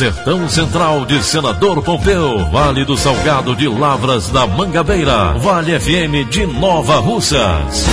Sertão 0.00 0.48
Central 0.48 1.04
de 1.04 1.22
Senador 1.22 1.82
Pompeu, 1.82 2.50
Vale 2.50 2.86
do 2.86 2.96
Salgado 2.96 3.54
de 3.54 3.68
Lavras 3.68 4.30
da 4.30 4.46
Mangabeira, 4.46 5.34
Vale 5.34 5.78
FM 5.78 6.26
de 6.30 6.46
Nova 6.46 7.00
Russas. 7.00 7.84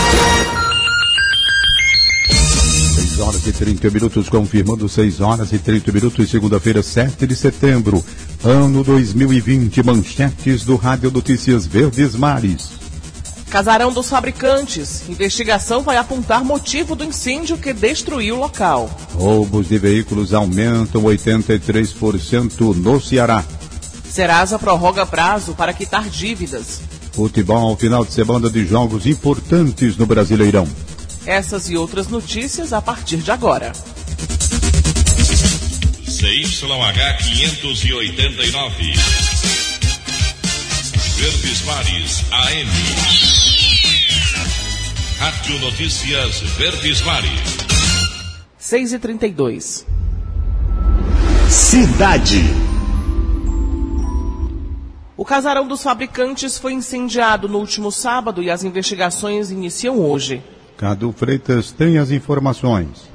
6 2.95 3.19
horas 3.19 3.45
e 3.45 3.51
30 3.51 3.89
minutos, 3.89 4.29
confirmando 4.29 4.87
6 4.87 5.19
horas 5.19 5.51
e 5.51 5.59
30 5.59 5.91
minutos, 5.91 6.29
segunda-feira, 6.29 6.81
7 6.81 7.27
de 7.27 7.35
setembro, 7.35 8.01
ano 8.41 8.85
2020, 8.85 9.83
manchetes 9.83 10.63
do 10.63 10.77
Rádio 10.77 11.11
Notícias 11.11 11.67
Verdes 11.67 12.15
Mares. 12.15 12.86
Casarão 13.49 13.91
dos 13.91 14.09
Fabricantes. 14.09 15.07
Investigação 15.07 15.81
vai 15.81 15.97
apontar 15.97 16.43
motivo 16.43 16.95
do 16.95 17.03
incêndio 17.03 17.57
que 17.57 17.73
destruiu 17.73 18.35
o 18.35 18.39
local. 18.39 18.89
Roubos 19.13 19.69
de 19.69 19.77
veículos 19.77 20.33
aumentam 20.33 21.03
83% 21.03 22.75
no 22.75 23.01
Ceará. 23.01 23.43
Serasa 24.09 24.59
prorroga 24.59 25.05
prazo 25.05 25.53
para 25.53 25.73
quitar 25.73 26.09
dívidas. 26.09 26.81
Futebol, 27.13 27.75
final 27.77 28.03
de 28.05 28.13
semana 28.13 28.49
de 28.49 28.65
jogos 28.65 29.05
importantes 29.05 29.97
no 29.97 30.05
Brasileirão. 30.05 30.67
Essas 31.25 31.69
e 31.69 31.77
outras 31.77 32.07
notícias 32.07 32.73
a 32.73 32.81
partir 32.81 33.17
de 33.17 33.31
agora. 33.31 33.73
CYH 36.05 37.17
589. 37.21 38.93
Verdes 41.17 41.61
Mares 41.65 42.23
AM. 42.31 43.36
Rádio 45.47 45.61
Notícias 45.61 46.41
Verdes 46.57 47.01
Mares. 47.03 47.57
6 48.57 48.91
e 48.91 48.99
32 48.99 49.87
Cidade. 51.47 52.43
O 55.15 55.23
casarão 55.23 55.65
dos 55.65 55.81
fabricantes 55.81 56.57
foi 56.57 56.73
incendiado 56.73 57.47
no 57.47 57.59
último 57.59 57.93
sábado 57.93 58.43
e 58.43 58.49
as 58.51 58.65
investigações 58.65 59.49
iniciam 59.49 59.97
hoje. 60.01 60.43
Cadu 60.75 61.13
Freitas 61.13 61.71
tem 61.71 61.97
as 61.97 62.11
informações. 62.11 63.09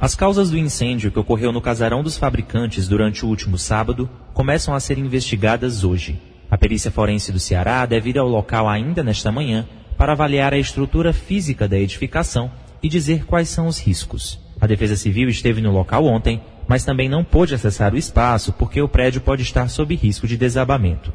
As 0.00 0.14
causas 0.14 0.50
do 0.50 0.58
incêndio 0.58 1.10
que 1.10 1.18
ocorreu 1.18 1.50
no 1.50 1.60
casarão 1.60 2.04
dos 2.04 2.16
fabricantes 2.16 2.86
durante 2.86 3.26
o 3.26 3.28
último 3.28 3.58
sábado 3.58 4.08
começam 4.32 4.72
a 4.72 4.78
ser 4.78 4.98
investigadas 4.98 5.82
hoje. 5.82 6.16
A 6.48 6.56
perícia 6.56 6.92
forense 6.92 7.32
do 7.32 7.40
Ceará 7.40 7.84
deve 7.86 8.10
ir 8.10 8.18
ao 8.18 8.28
local 8.28 8.68
ainda 8.68 9.02
nesta 9.02 9.32
manhã 9.32 9.66
para 10.02 10.14
avaliar 10.14 10.52
a 10.52 10.58
estrutura 10.58 11.12
física 11.12 11.68
da 11.68 11.78
edificação 11.78 12.50
e 12.82 12.88
dizer 12.88 13.24
quais 13.24 13.48
são 13.48 13.68
os 13.68 13.78
riscos. 13.78 14.36
A 14.60 14.66
Defesa 14.66 14.96
Civil 14.96 15.28
esteve 15.28 15.60
no 15.60 15.70
local 15.70 16.04
ontem, 16.06 16.42
mas 16.66 16.84
também 16.84 17.08
não 17.08 17.22
pôde 17.22 17.54
acessar 17.54 17.94
o 17.94 17.96
espaço 17.96 18.52
porque 18.52 18.82
o 18.82 18.88
prédio 18.88 19.20
pode 19.20 19.44
estar 19.44 19.68
sob 19.68 19.94
risco 19.94 20.26
de 20.26 20.36
desabamento. 20.36 21.12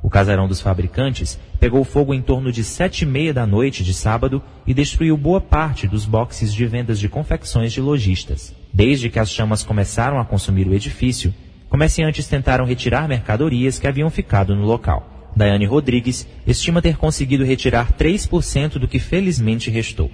O 0.00 0.08
casarão 0.08 0.46
dos 0.46 0.60
fabricantes 0.60 1.36
pegou 1.58 1.82
fogo 1.82 2.14
em 2.14 2.22
torno 2.22 2.52
de 2.52 2.62
sete 2.62 3.02
e 3.02 3.06
meia 3.06 3.34
da 3.34 3.44
noite 3.44 3.82
de 3.82 3.92
sábado 3.92 4.40
e 4.64 4.72
destruiu 4.72 5.16
boa 5.16 5.40
parte 5.40 5.88
dos 5.88 6.04
boxes 6.04 6.54
de 6.54 6.64
vendas 6.64 7.00
de 7.00 7.08
confecções 7.08 7.72
de 7.72 7.80
lojistas. 7.80 8.54
Desde 8.72 9.10
que 9.10 9.18
as 9.18 9.32
chamas 9.32 9.64
começaram 9.64 10.20
a 10.20 10.24
consumir 10.24 10.68
o 10.68 10.74
edifício, 10.74 11.34
comerciantes 11.68 12.28
tentaram 12.28 12.64
retirar 12.64 13.08
mercadorias 13.08 13.80
que 13.80 13.88
haviam 13.88 14.08
ficado 14.08 14.54
no 14.54 14.64
local. 14.64 15.17
Daiane 15.38 15.66
Rodrigues 15.66 16.26
estima 16.44 16.82
ter 16.82 16.96
conseguido 16.96 17.44
retirar 17.44 17.92
3% 17.92 18.72
do 18.72 18.88
que 18.88 18.98
felizmente 18.98 19.70
restou. 19.70 20.10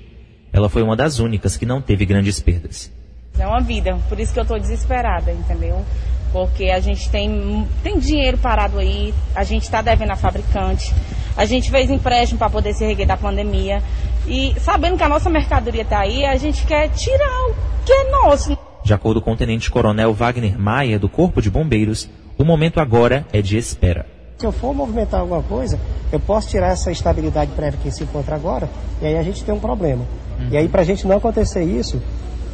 Ela 0.52 0.68
foi 0.68 0.82
uma 0.82 0.94
das 0.94 1.18
únicas 1.18 1.56
que 1.56 1.64
não 1.64 1.80
teve 1.80 2.04
grandes 2.04 2.38
perdas. 2.38 2.92
É 3.38 3.46
uma 3.46 3.60
vida, 3.60 3.98
por 4.08 4.20
isso 4.20 4.32
que 4.32 4.38
eu 4.38 4.42
estou 4.42 4.60
desesperada, 4.60 5.32
entendeu? 5.32 5.82
Porque 6.30 6.64
a 6.64 6.78
gente 6.78 7.08
tem, 7.08 7.66
tem 7.82 7.98
dinheiro 7.98 8.36
parado 8.36 8.78
aí, 8.78 9.14
a 9.34 9.42
gente 9.42 9.62
está 9.62 9.80
devendo 9.80 10.10
a 10.10 10.16
fabricante, 10.16 10.94
a 11.36 11.46
gente 11.46 11.70
fez 11.70 11.90
empréstimo 11.90 12.38
para 12.38 12.50
poder 12.50 12.74
se 12.74 12.84
erguer 12.84 13.06
da 13.06 13.16
pandemia. 13.16 13.82
E 14.28 14.54
sabendo 14.60 14.96
que 14.96 15.02
a 15.02 15.08
nossa 15.08 15.30
mercadoria 15.30 15.82
está 15.82 16.00
aí, 16.00 16.24
a 16.24 16.36
gente 16.36 16.66
quer 16.66 16.88
tirar 16.90 17.48
o 17.48 17.54
que 17.84 17.92
é 17.92 18.10
nosso. 18.10 18.56
De 18.84 18.92
acordo 18.92 19.22
com 19.22 19.32
o 19.32 19.36
Tenente 19.36 19.70
Coronel 19.70 20.12
Wagner 20.12 20.58
Maia, 20.58 20.98
do 20.98 21.08
Corpo 21.08 21.40
de 21.40 21.50
Bombeiros, 21.50 22.08
o 22.36 22.44
momento 22.44 22.78
agora 22.78 23.26
é 23.32 23.40
de 23.40 23.56
espera. 23.56 24.13
Se 24.38 24.46
eu 24.46 24.52
for 24.52 24.74
movimentar 24.74 25.20
alguma 25.20 25.42
coisa, 25.42 25.78
eu 26.10 26.18
posso 26.18 26.48
tirar 26.48 26.68
essa 26.68 26.90
estabilidade 26.90 27.52
prévia 27.52 27.78
que 27.82 27.90
se 27.90 28.02
encontra 28.02 28.34
agora, 28.34 28.68
e 29.00 29.06
aí 29.06 29.16
a 29.16 29.22
gente 29.22 29.44
tem 29.44 29.54
um 29.54 29.60
problema. 29.60 30.04
Uhum. 30.38 30.48
E 30.50 30.56
aí, 30.56 30.68
para 30.68 30.82
a 30.82 30.84
gente 30.84 31.06
não 31.06 31.16
acontecer 31.16 31.62
isso, 31.62 32.02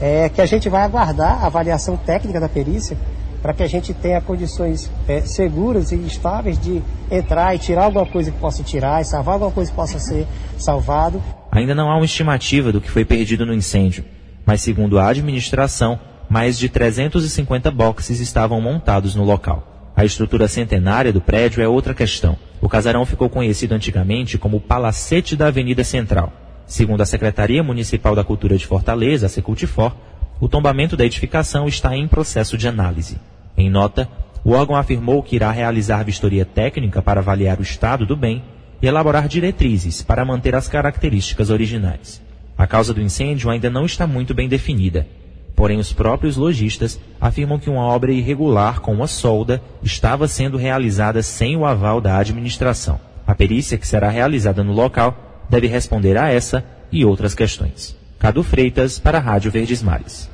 é 0.00 0.28
que 0.28 0.40
a 0.40 0.46
gente 0.46 0.68
vai 0.68 0.82
aguardar 0.82 1.42
a 1.42 1.46
avaliação 1.46 1.96
técnica 1.96 2.38
da 2.38 2.48
perícia 2.48 2.96
para 3.42 3.54
que 3.54 3.62
a 3.62 3.66
gente 3.66 3.94
tenha 3.94 4.20
condições 4.20 4.90
é, 5.08 5.22
seguras 5.22 5.92
e 5.92 5.96
estáveis 5.96 6.58
de 6.58 6.82
entrar 7.10 7.54
e 7.54 7.58
tirar 7.58 7.84
alguma 7.84 8.04
coisa 8.04 8.30
que 8.30 8.38
possa 8.38 8.62
tirar, 8.62 9.00
e 9.00 9.04
salvar 9.04 9.34
alguma 9.34 9.50
coisa 9.50 9.70
que 9.70 9.76
possa 9.76 9.98
ser 9.98 10.26
salvado. 10.58 11.22
Ainda 11.50 11.74
não 11.74 11.90
há 11.90 11.96
uma 11.96 12.04
estimativa 12.04 12.70
do 12.70 12.80
que 12.80 12.90
foi 12.90 13.04
perdido 13.04 13.46
no 13.46 13.54
incêndio, 13.54 14.04
mas 14.44 14.60
segundo 14.60 14.98
a 14.98 15.08
administração, 15.08 15.98
mais 16.28 16.58
de 16.58 16.68
350 16.68 17.70
boxes 17.70 18.20
estavam 18.20 18.60
montados 18.60 19.14
no 19.14 19.24
local. 19.24 19.79
A 20.00 20.04
estrutura 20.06 20.48
centenária 20.48 21.12
do 21.12 21.20
prédio 21.20 21.62
é 21.62 21.68
outra 21.68 21.92
questão. 21.92 22.34
O 22.58 22.70
casarão 22.70 23.04
ficou 23.04 23.28
conhecido 23.28 23.74
antigamente 23.74 24.38
como 24.38 24.58
Palacete 24.58 25.36
da 25.36 25.48
Avenida 25.48 25.84
Central. 25.84 26.32
Segundo 26.66 27.02
a 27.02 27.04
Secretaria 27.04 27.62
Municipal 27.62 28.14
da 28.14 28.24
Cultura 28.24 28.56
de 28.56 28.66
Fortaleza, 28.66 29.26
a 29.26 29.28
Secultifor, 29.28 29.94
o 30.40 30.48
tombamento 30.48 30.96
da 30.96 31.04
edificação 31.04 31.68
está 31.68 31.94
em 31.94 32.08
processo 32.08 32.56
de 32.56 32.66
análise. 32.66 33.18
Em 33.54 33.68
nota, 33.68 34.08
o 34.42 34.52
órgão 34.52 34.74
afirmou 34.74 35.22
que 35.22 35.36
irá 35.36 35.50
realizar 35.50 36.02
vistoria 36.02 36.46
técnica 36.46 37.02
para 37.02 37.20
avaliar 37.20 37.58
o 37.58 37.62
estado 37.62 38.06
do 38.06 38.16
bem 38.16 38.42
e 38.80 38.86
elaborar 38.86 39.28
diretrizes 39.28 40.00
para 40.00 40.24
manter 40.24 40.54
as 40.54 40.66
características 40.66 41.50
originais. 41.50 42.22
A 42.56 42.66
causa 42.66 42.94
do 42.94 43.02
incêndio 43.02 43.50
ainda 43.50 43.68
não 43.68 43.84
está 43.84 44.06
muito 44.06 44.32
bem 44.32 44.48
definida, 44.48 45.06
porém 45.54 45.78
os 45.78 45.92
próprios 45.92 46.36
lojistas 46.36 46.98
afirmam 47.20 47.58
que 47.58 47.70
uma 47.70 47.82
obra 47.82 48.12
irregular 48.12 48.80
com 48.80 48.92
uma 48.92 49.06
solda 49.06 49.62
estava 49.82 50.26
sendo 50.26 50.56
realizada 50.56 51.22
sem 51.22 51.56
o 51.56 51.66
aval 51.66 52.00
da 52.00 52.16
administração. 52.16 53.00
A 53.26 53.34
perícia 53.34 53.78
que 53.78 53.86
será 53.86 54.08
realizada 54.08 54.64
no 54.64 54.72
local 54.72 55.44
deve 55.48 55.66
responder 55.66 56.16
a 56.16 56.28
essa 56.28 56.64
e 56.90 57.04
outras 57.04 57.34
questões. 57.34 57.96
Cadu 58.18 58.42
Freitas 58.42 58.98
para 58.98 59.18
a 59.18 59.20
Rádio 59.20 59.50
Verdes 59.50 59.82
Mares. 59.82 60.28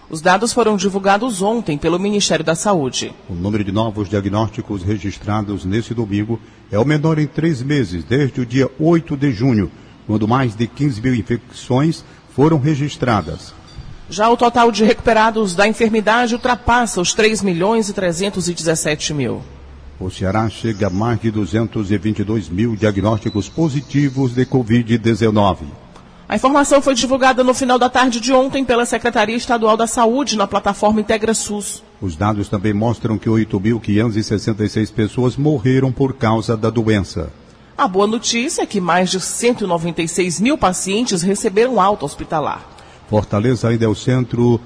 Os 0.09 0.21
dados 0.21 0.53
foram 0.53 0.77
divulgados 0.77 1.41
ontem 1.41 1.77
pelo 1.77 1.99
Ministério 1.99 2.45
da 2.45 2.55
Saúde. 2.55 3.13
O 3.27 3.33
número 3.33 3.65
de 3.65 3.71
novos 3.73 4.07
diagnósticos 4.07 4.81
registrados 4.81 5.65
nesse 5.65 5.93
domingo 5.93 6.39
é 6.71 6.79
o 6.79 6.85
menor 6.85 7.19
em 7.19 7.27
três 7.27 7.61
meses, 7.61 8.05
desde 8.05 8.39
o 8.39 8.45
dia 8.45 8.71
8 8.79 9.17
de 9.17 9.29
junho, 9.29 9.69
quando 10.07 10.25
mais 10.25 10.55
de 10.55 10.67
15 10.67 11.01
mil 11.01 11.15
infecções 11.15 12.05
foram 12.33 12.59
registradas. 12.59 13.53
Já 14.13 14.29
o 14.29 14.37
total 14.37 14.71
de 14.71 14.83
recuperados 14.83 15.55
da 15.55 15.67
enfermidade 15.67 16.35
ultrapassa 16.35 17.01
os 17.01 17.15
3 17.15 17.41
milhões 17.41 17.89
e 17.89 17.93
317 17.93 19.11
mil. 19.11 19.41
O 19.99 20.07
Ceará 20.07 20.47
chega 20.51 20.85
a 20.85 20.89
mais 20.91 21.19
de 21.19 21.31
222 21.31 22.47
mil 22.47 22.75
diagnósticos 22.75 23.49
positivos 23.49 24.35
de 24.35 24.45
Covid-19. 24.45 25.61
A 26.29 26.35
informação 26.35 26.79
foi 26.79 26.93
divulgada 26.93 27.43
no 27.43 27.55
final 27.55 27.79
da 27.79 27.89
tarde 27.89 28.19
de 28.19 28.31
ontem 28.31 28.63
pela 28.63 28.85
Secretaria 28.85 29.35
Estadual 29.35 29.75
da 29.75 29.87
Saúde 29.87 30.37
na 30.37 30.45
plataforma 30.45 31.01
Integra 31.01 31.33
SUS. 31.33 31.81
Os 31.99 32.15
dados 32.15 32.47
também 32.47 32.71
mostram 32.71 33.17
que 33.17 33.27
8.566 33.27 34.93
pessoas 34.93 35.35
morreram 35.35 35.91
por 35.91 36.13
causa 36.13 36.55
da 36.55 36.69
doença. 36.69 37.31
A 37.75 37.87
boa 37.87 38.05
notícia 38.05 38.61
é 38.61 38.67
que 38.67 38.79
mais 38.79 39.09
de 39.09 39.19
196 39.19 40.39
mil 40.39 40.55
pacientes 40.55 41.23
receberam 41.23 41.81
alta 41.81 42.05
hospitalar. 42.05 42.72
Fortaleza 43.09 43.69
ainda 43.69 43.85
é 43.85 43.87
o 43.87 43.95
centro 43.95 44.59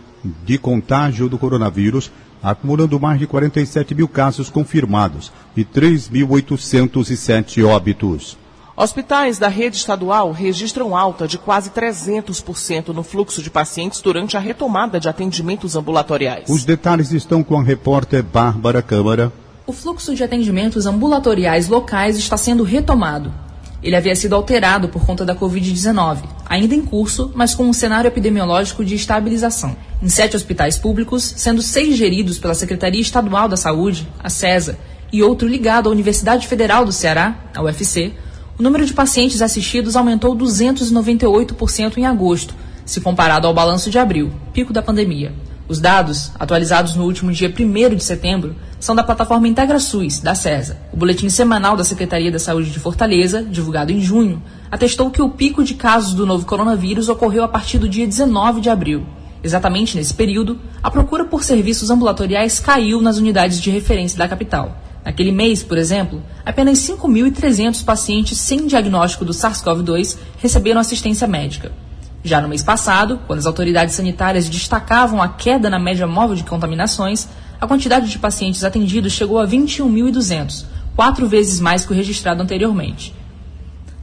de 0.44 0.58
contágio 0.58 1.30
do 1.30 1.38
coronavírus, 1.38 2.12
acumulando 2.42 3.00
mais 3.00 3.20
de 3.20 3.28
47 3.28 3.96
mil 3.96 4.08
casos 4.08 4.50
confirmados 4.50 5.32
e 5.56 5.64
3.807 5.64 7.64
óbitos. 7.66 8.38
Hospitais 8.80 9.40
da 9.40 9.48
rede 9.48 9.76
estadual 9.76 10.32
registram 10.32 10.96
alta 10.96 11.28
de 11.28 11.40
quase 11.40 11.72
300% 11.72 12.90
no 12.90 13.02
fluxo 13.02 13.42
de 13.42 13.50
pacientes 13.50 14.02
durante 14.02 14.38
a 14.38 14.40
retomada 14.40 15.00
de 15.00 15.10
atendimentos 15.10 15.76
ambulatoriais. 15.76 16.48
Os 16.48 16.64
detalhes 16.64 17.12
estão 17.12 17.44
com 17.44 17.60
a 17.60 17.64
repórter 17.64 18.22
Bárbara 18.22 18.84
Câmara. 18.84 19.34
O 19.66 19.74
fluxo 19.74 20.14
de 20.14 20.24
atendimentos 20.24 20.86
ambulatoriais 20.86 21.68
locais 21.68 22.18
está 22.18 22.38
sendo 22.38 22.64
retomado. 22.64 23.34
Ele 23.88 23.96
havia 23.96 24.18
sido 24.18 24.36
alterado 24.36 24.90
por 24.90 25.06
conta 25.06 25.24
da 25.24 25.34
Covid-19, 25.34 26.18
ainda 26.46 26.76
em 26.76 26.82
curso, 26.82 27.32
mas 27.34 27.56
com 27.56 27.64
um 27.64 27.72
cenário 27.72 28.10
epidemiológico 28.10 28.84
de 28.84 28.96
estabilização. 28.96 29.78
Em 30.04 30.10
sete 30.10 30.36
hospitais 30.36 30.78
públicos, 30.78 31.24
sendo 31.38 31.62
seis 31.62 31.96
geridos 31.96 32.38
pela 32.38 32.54
Secretaria 32.54 33.00
Estadual 33.00 33.48
da 33.48 33.56
Saúde, 33.56 34.06
a 34.22 34.30
CESA, 34.30 34.78
e 35.10 35.24
outro 35.24 35.48
ligado 35.48 35.88
à 35.88 35.92
Universidade 35.94 36.48
Federal 36.48 36.84
do 36.84 36.92
Ceará, 36.92 37.40
a 37.56 37.64
UFC, 37.64 38.12
o 38.60 38.62
número 38.62 38.86
de 38.86 38.94
pacientes 38.94 39.42
assistidos 39.42 39.96
aumentou 39.96 40.36
298% 40.36 41.98
em 41.98 42.06
agosto, 42.06 42.54
se 42.86 43.00
comparado 43.00 43.48
ao 43.48 43.54
balanço 43.54 43.90
de 43.90 43.98
abril, 43.98 44.34
pico 44.52 44.74
da 44.74 44.82
pandemia. 44.82 45.32
Os 45.66 45.80
dados, 45.80 46.34
atualizados 46.38 46.94
no 46.94 47.06
último 47.06 47.32
dia 47.32 47.48
1 47.58 47.96
de 47.96 48.04
setembro, 48.04 48.54
são 48.80 48.96
da 48.96 49.04
plataforma 49.04 49.48
IntegraSUS, 49.48 50.20
da 50.20 50.36
CESA. 50.36 50.78
O 50.94 50.98
boletim 50.98 51.30
semanal 51.30 51.76
da 51.76 51.84
Secretaria 51.84 52.32
da 52.32 52.40
Saúde 52.40 52.70
de 52.70 52.80
Fortaleza, 52.80 53.44
divulgado 53.44 53.92
em 53.92 54.02
junho, 54.02 54.42
atestou 54.72 55.10
que 55.10 55.22
o 55.22 55.30
pico 55.30 55.64
de 55.64 55.74
casos 55.74 56.14
do 56.14 56.26
novo 56.26 56.46
coronavírus 56.46 57.10
ocorreu 57.10 57.44
a 57.44 57.48
partir 57.48 57.78
do 57.78 57.90
dia 57.90 58.06
19 58.06 58.62
de 58.62 58.70
abril. 58.70 59.06
Exatamente 59.44 59.96
nesse 59.96 60.14
período, 60.14 60.60
a 60.82 60.92
procura 60.92 61.26
por 61.26 61.44
serviços 61.44 61.90
ambulatoriais 61.90 62.60
caiu 62.60 63.02
nas 63.02 63.18
unidades 63.18 63.62
de 63.62 63.70
referência 63.70 64.18
da 64.18 64.28
capital. 64.28 64.78
Naquele 65.06 65.32
mês, 65.32 65.64
por 65.64 65.78
exemplo, 65.78 66.22
apenas 66.46 66.80
5.300 66.80 67.84
pacientes 67.86 68.38
sem 68.38 68.68
diagnóstico 68.68 69.24
do 69.24 69.32
SARS-CoV-2 69.32 70.18
receberam 70.38 70.82
assistência 70.82 71.28
médica. 71.28 71.72
Já 72.24 72.42
no 72.42 72.50
mês 72.50 72.62
passado, 72.62 73.22
quando 73.26 73.40
as 73.40 73.46
autoridades 73.46 73.96
sanitárias 73.96 74.50
destacavam 74.50 75.22
a 75.22 75.30
queda 75.30 75.70
na 75.70 75.80
média 75.80 76.06
móvel 76.06 76.36
de 76.36 76.44
contaminações, 76.44 77.30
a 77.60 77.68
quantidade 77.68 78.10
de 78.10 78.20
pacientes 78.20 78.64
atendidos 78.64 79.14
chegou 79.14 79.40
a 79.40 79.48
21.200, 79.48 80.66
quatro 80.96 81.28
vezes 81.28 81.60
mais 81.60 81.86
que 81.86 81.92
o 81.92 81.96
registrado 81.96 82.42
anteriormente. 82.42 83.14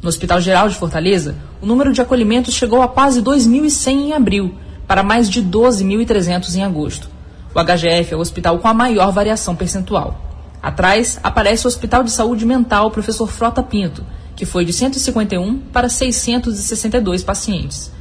No 0.03 0.09
Hospital 0.09 0.41
Geral 0.41 0.69
de 0.69 0.77
Fortaleza, 0.77 1.35
o 1.63 1.67
número 1.67 1.93
de 1.93 2.01
acolhimentos 2.01 2.55
chegou 2.55 2.83
a 2.83 2.89
quase 2.89 3.23
2.100 3.23 3.91
em 3.93 4.13
abril, 4.13 4.55
para 4.87 5.03
mais 5.03 5.31
de 5.31 5.43
12.300 5.43 6.55
em 6.55 6.63
agosto. 6.63 7.09
O 7.55 7.59
HGF 7.59 8.13
é 8.13 8.17
o 8.17 8.21
hospital 8.21 8.59
com 8.59 8.69
a 8.69 8.75
maior 8.75 9.13
variação 9.13 9.55
percentual. 9.57 10.21
Atrás 10.63 11.19
aparece 11.23 11.67
o 11.67 11.69
Hospital 11.69 12.03
de 12.03 12.11
Saúde 12.11 12.45
Mental 12.45 12.91
Professor 12.91 13.31
Frota 13.31 13.63
Pinto, 13.63 14.05
que 14.35 14.45
foi 14.45 14.65
de 14.65 14.73
151 14.73 15.59
para 15.73 15.89
662 15.89 17.23
pacientes. 17.23 17.93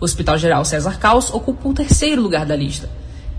O 0.00 0.04
Hospital 0.04 0.38
Geral 0.38 0.64
César 0.64 0.98
Caos 0.98 1.32
ocupa 1.32 1.68
o 1.68 1.74
terceiro 1.74 2.22
lugar 2.22 2.46
da 2.46 2.56
lista. 2.56 2.88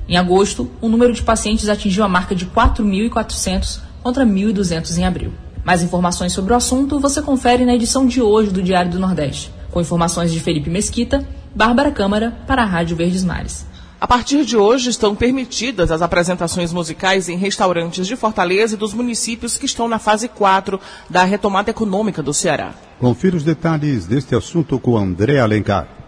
Em 0.08 0.18
agosto, 0.18 0.70
o 0.82 0.90
número 0.90 1.14
de 1.14 1.22
pacientes 1.22 1.70
atingiu 1.70 2.04
a 2.04 2.10
marca 2.10 2.36
de 2.36 2.46
4.400 2.46 3.80
contra 4.02 4.26
1.200 4.26 4.98
em 4.98 5.06
abril. 5.06 5.34
Mais 5.64 5.82
informações 5.82 6.34
sobre 6.34 6.52
o 6.52 6.56
assunto 6.56 7.00
você 7.00 7.22
confere 7.22 7.66
na 7.66 7.74
edição 7.74 8.06
de 8.06 8.22
hoje 8.22 8.52
do 8.52 8.62
Diário 8.62 8.92
do 8.92 9.00
Nordeste, 9.00 9.52
com 9.72 9.80
informações 9.80 10.34
de 10.34 10.40
Felipe 10.42 10.70
Mesquita, 10.70 11.26
Bárbara 11.56 11.90
Câmara 11.90 12.32
para 12.46 12.64
a 12.64 12.66
Rádio 12.66 12.98
Verdes 12.98 13.24
Mares. 13.24 13.66
A 14.04 14.06
partir 14.06 14.44
de 14.44 14.58
hoje 14.58 14.90
estão 14.90 15.16
permitidas 15.16 15.90
as 15.90 16.02
apresentações 16.02 16.74
musicais 16.74 17.30
em 17.30 17.38
restaurantes 17.38 18.06
de 18.06 18.18
Fortaleza 18.18 18.76
e 18.76 18.78
dos 18.78 18.94
municípios 18.94 19.56
que 19.56 19.66
estão 19.66 19.88
na 19.88 19.98
fase 19.98 20.28
4 20.28 20.78
da 21.10 21.24
retomada 21.24 21.72
econômica 21.72 22.22
do 22.22 22.34
Ceará. 22.34 22.74
Confira 23.00 23.38
os 23.38 23.46
detalhes 23.46 24.06
deste 24.06 24.36
assunto 24.36 24.78
com 24.78 24.98
André 24.98 25.40
Alencar. 25.40 26.03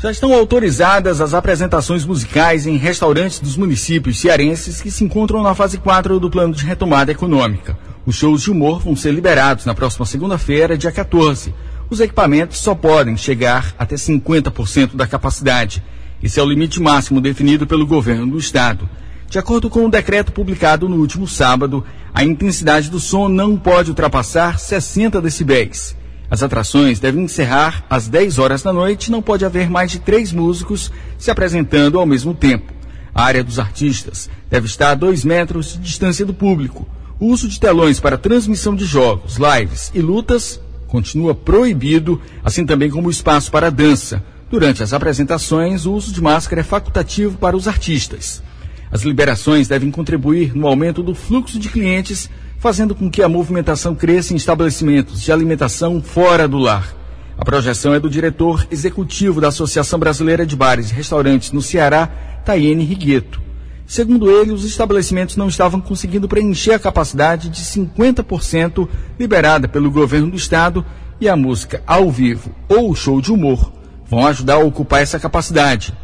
Já 0.00 0.12
estão 0.12 0.32
autorizadas 0.32 1.20
as 1.20 1.34
apresentações 1.34 2.04
musicais 2.04 2.68
em 2.68 2.76
restaurantes 2.76 3.40
dos 3.40 3.56
municípios 3.56 4.20
cearenses 4.20 4.80
que 4.80 4.92
se 4.92 5.02
encontram 5.02 5.42
na 5.42 5.56
fase 5.56 5.76
4 5.76 6.20
do 6.20 6.30
plano 6.30 6.54
de 6.54 6.64
retomada 6.64 7.10
econômica. 7.10 7.76
Os 8.06 8.14
shows 8.14 8.42
de 8.42 8.50
humor 8.52 8.78
vão 8.78 8.94
ser 8.94 9.10
liberados 9.10 9.64
na 9.64 9.74
próxima 9.74 10.06
segunda-feira, 10.06 10.78
dia 10.78 10.92
14. 10.92 11.52
Os 11.90 11.98
equipamentos 11.98 12.58
só 12.58 12.76
podem 12.76 13.16
chegar 13.16 13.74
até 13.76 13.96
50% 13.96 14.94
da 14.94 15.04
capacidade. 15.04 15.82
Esse 16.22 16.38
é 16.38 16.42
o 16.44 16.48
limite 16.48 16.80
máximo 16.80 17.20
definido 17.20 17.66
pelo 17.66 17.84
governo 17.84 18.28
do 18.28 18.38
estado. 18.38 18.88
De 19.28 19.40
acordo 19.40 19.68
com 19.68 19.80
o 19.80 19.86
um 19.86 19.90
decreto 19.90 20.30
publicado 20.30 20.88
no 20.88 20.98
último 20.98 21.26
sábado, 21.26 21.84
a 22.14 22.22
intensidade 22.22 22.88
do 22.88 23.00
som 23.00 23.28
não 23.28 23.56
pode 23.56 23.90
ultrapassar 23.90 24.60
60 24.60 25.20
decibéis. 25.20 25.97
As 26.30 26.42
atrações 26.42 27.00
devem 27.00 27.24
encerrar 27.24 27.84
às 27.88 28.06
10 28.06 28.38
horas 28.38 28.62
da 28.62 28.72
noite 28.72 29.10
não 29.10 29.22
pode 29.22 29.44
haver 29.44 29.70
mais 29.70 29.90
de 29.90 29.98
três 29.98 30.32
músicos 30.32 30.92
se 31.16 31.30
apresentando 31.30 31.98
ao 31.98 32.04
mesmo 32.04 32.34
tempo. 32.34 32.72
A 33.14 33.24
área 33.24 33.42
dos 33.42 33.58
artistas 33.58 34.28
deve 34.50 34.66
estar 34.66 34.90
a 34.90 34.94
2 34.94 35.24
metros 35.24 35.72
de 35.72 35.78
distância 35.78 36.26
do 36.26 36.34
público. 36.34 36.86
O 37.18 37.26
uso 37.26 37.48
de 37.48 37.58
telões 37.58 37.98
para 37.98 38.18
transmissão 38.18 38.76
de 38.76 38.84
jogos, 38.84 39.36
lives 39.36 39.90
e 39.94 40.00
lutas 40.00 40.60
continua 40.86 41.34
proibido, 41.34 42.20
assim 42.44 42.64
também 42.64 42.90
como 42.90 43.08
o 43.08 43.10
espaço 43.10 43.50
para 43.50 43.70
dança. 43.70 44.22
Durante 44.50 44.82
as 44.82 44.92
apresentações, 44.92 45.84
o 45.84 45.92
uso 45.92 46.12
de 46.12 46.22
máscara 46.22 46.60
é 46.60 46.64
facultativo 46.64 47.36
para 47.38 47.56
os 47.56 47.66
artistas. 47.66 48.42
As 48.90 49.02
liberações 49.02 49.68
devem 49.68 49.90
contribuir 49.90 50.56
no 50.56 50.66
aumento 50.66 51.02
do 51.02 51.14
fluxo 51.14 51.58
de 51.58 51.68
clientes, 51.68 52.30
fazendo 52.58 52.94
com 52.94 53.10
que 53.10 53.22
a 53.22 53.28
movimentação 53.28 53.94
cresça 53.94 54.32
em 54.32 54.36
estabelecimentos 54.36 55.22
de 55.22 55.32
alimentação 55.32 56.02
fora 56.02 56.48
do 56.48 56.58
lar. 56.58 56.94
A 57.38 57.44
projeção 57.44 57.94
é 57.94 58.00
do 58.00 58.10
diretor 58.10 58.66
executivo 58.70 59.40
da 59.40 59.48
Associação 59.48 59.98
Brasileira 59.98 60.44
de 60.44 60.56
Bares 60.56 60.90
e 60.90 60.94
Restaurantes 60.94 61.52
no 61.52 61.62
Ceará, 61.62 62.08
Tayene 62.44 62.84
Rigueto. 62.84 63.40
Segundo 63.86 64.30
ele, 64.30 64.52
os 64.52 64.64
estabelecimentos 64.64 65.36
não 65.36 65.48
estavam 65.48 65.80
conseguindo 65.80 66.28
preencher 66.28 66.72
a 66.72 66.78
capacidade 66.78 67.48
de 67.48 67.62
50% 67.62 68.88
liberada 69.18 69.68
pelo 69.68 69.90
governo 69.90 70.30
do 70.30 70.36
estado 70.36 70.84
e 71.20 71.28
a 71.28 71.36
música 71.36 71.82
ao 71.86 72.10
vivo 72.10 72.54
ou 72.68 72.90
o 72.90 72.94
show 72.94 73.20
de 73.20 73.32
humor 73.32 73.72
vão 74.06 74.26
ajudar 74.26 74.54
a 74.54 74.58
ocupar 74.58 75.00
essa 75.00 75.18
capacidade. 75.18 75.94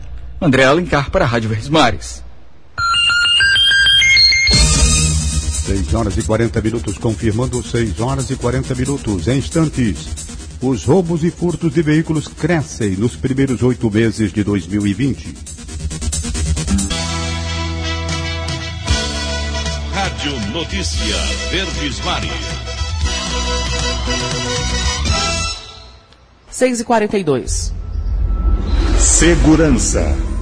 André 0.40 0.64
Alencar 0.64 1.10
para 1.10 1.24
a 1.24 1.28
Rádio 1.28 1.48
Verdes 1.50 1.68
Mares. 1.68 2.24
6 5.64 5.94
horas 5.94 6.16
e 6.18 6.22
40 6.22 6.60
minutos, 6.60 6.98
confirmando 6.98 7.62
6 7.62 7.98
horas 8.00 8.28
e 8.28 8.36
40 8.36 8.74
minutos. 8.74 9.26
Em 9.28 9.38
instantes, 9.38 10.08
os 10.60 10.84
roubos 10.84 11.24
e 11.24 11.30
furtos 11.30 11.72
de 11.72 11.80
veículos 11.80 12.28
crescem 12.28 12.90
nos 12.96 13.16
primeiros 13.16 13.62
oito 13.62 13.90
meses 13.90 14.30
de 14.30 14.44
2020. 14.44 15.34
Rádio 19.94 20.50
Notícia 20.52 21.16
Verdes 21.50 22.04
Mares. 22.04 22.30
6 26.50 26.80
e 26.80 26.84
42 26.84 27.72
Segurança. 28.98 30.33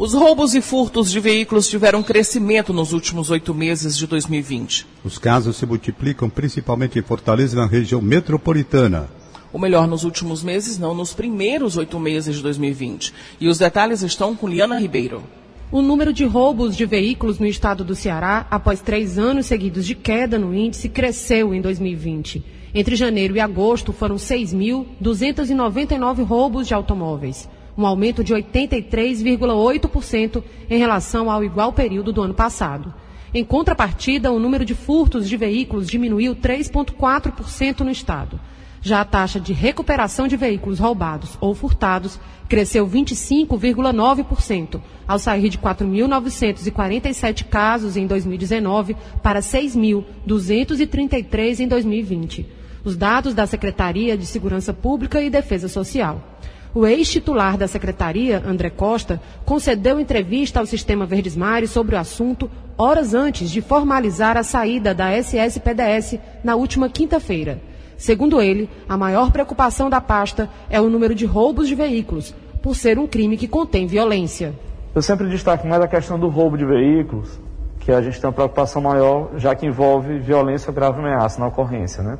Os 0.00 0.14
roubos 0.14 0.54
e 0.54 0.62
furtos 0.62 1.10
de 1.10 1.20
veículos 1.20 1.68
tiveram 1.68 2.02
crescimento 2.02 2.72
nos 2.72 2.94
últimos 2.94 3.28
oito 3.28 3.52
meses 3.52 3.98
de 3.98 4.06
2020. 4.06 4.86
Os 5.04 5.18
casos 5.18 5.56
se 5.56 5.66
multiplicam 5.66 6.30
principalmente 6.30 6.98
em 6.98 7.02
Fortaleza 7.02 7.54
e 7.54 7.60
na 7.60 7.66
região 7.66 8.00
metropolitana. 8.00 9.10
O 9.52 9.58
melhor 9.58 9.86
nos 9.86 10.02
últimos 10.02 10.42
meses, 10.42 10.78
não 10.78 10.94
nos 10.94 11.12
primeiros 11.12 11.76
oito 11.76 12.00
meses 12.00 12.36
de 12.36 12.42
2020. 12.42 13.12
E 13.38 13.46
os 13.46 13.58
detalhes 13.58 14.00
estão 14.00 14.34
com 14.34 14.48
Liana 14.48 14.80
Ribeiro. 14.80 15.22
O 15.70 15.82
número 15.82 16.14
de 16.14 16.24
roubos 16.24 16.74
de 16.74 16.86
veículos 16.86 17.38
no 17.38 17.46
estado 17.46 17.84
do 17.84 17.94
Ceará, 17.94 18.46
após 18.50 18.80
três 18.80 19.18
anos 19.18 19.44
seguidos 19.44 19.84
de 19.84 19.94
queda 19.94 20.38
no 20.38 20.54
índice, 20.54 20.88
cresceu 20.88 21.54
em 21.54 21.60
2020. 21.60 22.42
Entre 22.74 22.96
janeiro 22.96 23.36
e 23.36 23.40
agosto 23.40 23.92
foram 23.92 24.16
6.299 24.16 26.24
roubos 26.24 26.66
de 26.66 26.72
automóveis 26.72 27.46
um 27.80 27.86
aumento 27.86 28.22
de 28.22 28.34
83,8% 28.34 30.44
em 30.68 30.78
relação 30.78 31.30
ao 31.30 31.42
igual 31.42 31.72
período 31.72 32.12
do 32.12 32.20
ano 32.22 32.34
passado. 32.34 32.92
Em 33.32 33.42
contrapartida, 33.44 34.30
o 34.32 34.38
número 34.38 34.62
de 34.64 34.74
furtos 34.74 35.28
de 35.28 35.36
veículos 35.36 35.88
diminuiu 35.88 36.36
3,4% 36.36 37.80
no 37.80 37.90
estado. 37.90 38.38
Já 38.82 39.02
a 39.02 39.04
taxa 39.04 39.38
de 39.38 39.52
recuperação 39.52 40.26
de 40.26 40.36
veículos 40.36 40.78
roubados 40.78 41.36
ou 41.40 41.54
furtados 41.54 42.18
cresceu 42.48 42.88
25,9%, 42.88 44.80
ao 45.06 45.18
sair 45.18 45.48
de 45.48 45.58
4.947 45.58 47.44
casos 47.44 47.96
em 47.96 48.06
2019 48.06 48.96
para 49.22 49.40
6.233 49.40 51.60
em 51.60 51.68
2020. 51.68 52.46
Os 52.82 52.96
dados 52.96 53.34
da 53.34 53.46
Secretaria 53.46 54.16
de 54.16 54.24
Segurança 54.24 54.72
Pública 54.72 55.22
e 55.22 55.28
Defesa 55.28 55.68
Social. 55.68 56.39
O 56.72 56.86
ex-titular 56.86 57.56
da 57.56 57.66
secretaria, 57.66 58.40
André 58.46 58.70
Costa, 58.70 59.20
concedeu 59.44 59.98
entrevista 59.98 60.60
ao 60.60 60.66
Sistema 60.66 61.04
Verdes 61.04 61.36
Mares 61.36 61.70
sobre 61.70 61.96
o 61.96 61.98
assunto 61.98 62.48
horas 62.78 63.12
antes 63.12 63.50
de 63.50 63.60
formalizar 63.60 64.36
a 64.36 64.44
saída 64.44 64.94
da 64.94 65.10
SSPDS 65.12 66.18
na 66.44 66.54
última 66.54 66.88
quinta-feira. 66.88 67.60
Segundo 67.96 68.40
ele, 68.40 68.70
a 68.88 68.96
maior 68.96 69.32
preocupação 69.32 69.90
da 69.90 70.00
pasta 70.00 70.48
é 70.70 70.80
o 70.80 70.88
número 70.88 71.14
de 71.14 71.26
roubos 71.26 71.66
de 71.66 71.74
veículos, 71.74 72.34
por 72.62 72.76
ser 72.76 72.98
um 72.98 73.06
crime 73.06 73.36
que 73.36 73.48
contém 73.48 73.86
violência. 73.86 74.54
Eu 74.94 75.02
sempre 75.02 75.28
destaco 75.28 75.66
mais 75.66 75.82
a 75.82 75.88
questão 75.88 76.18
do 76.18 76.28
roubo 76.28 76.56
de 76.56 76.64
veículos, 76.64 77.38
que 77.80 77.90
a 77.90 78.00
gente 78.00 78.20
tem 78.20 78.28
uma 78.28 78.32
preocupação 78.32 78.80
maior, 78.80 79.30
já 79.36 79.54
que 79.56 79.66
envolve 79.66 80.18
violência 80.20 80.70
ou 80.70 80.74
grave 80.74 81.00
ameaça 81.00 81.40
na 81.40 81.48
ocorrência, 81.48 82.02
né? 82.02 82.18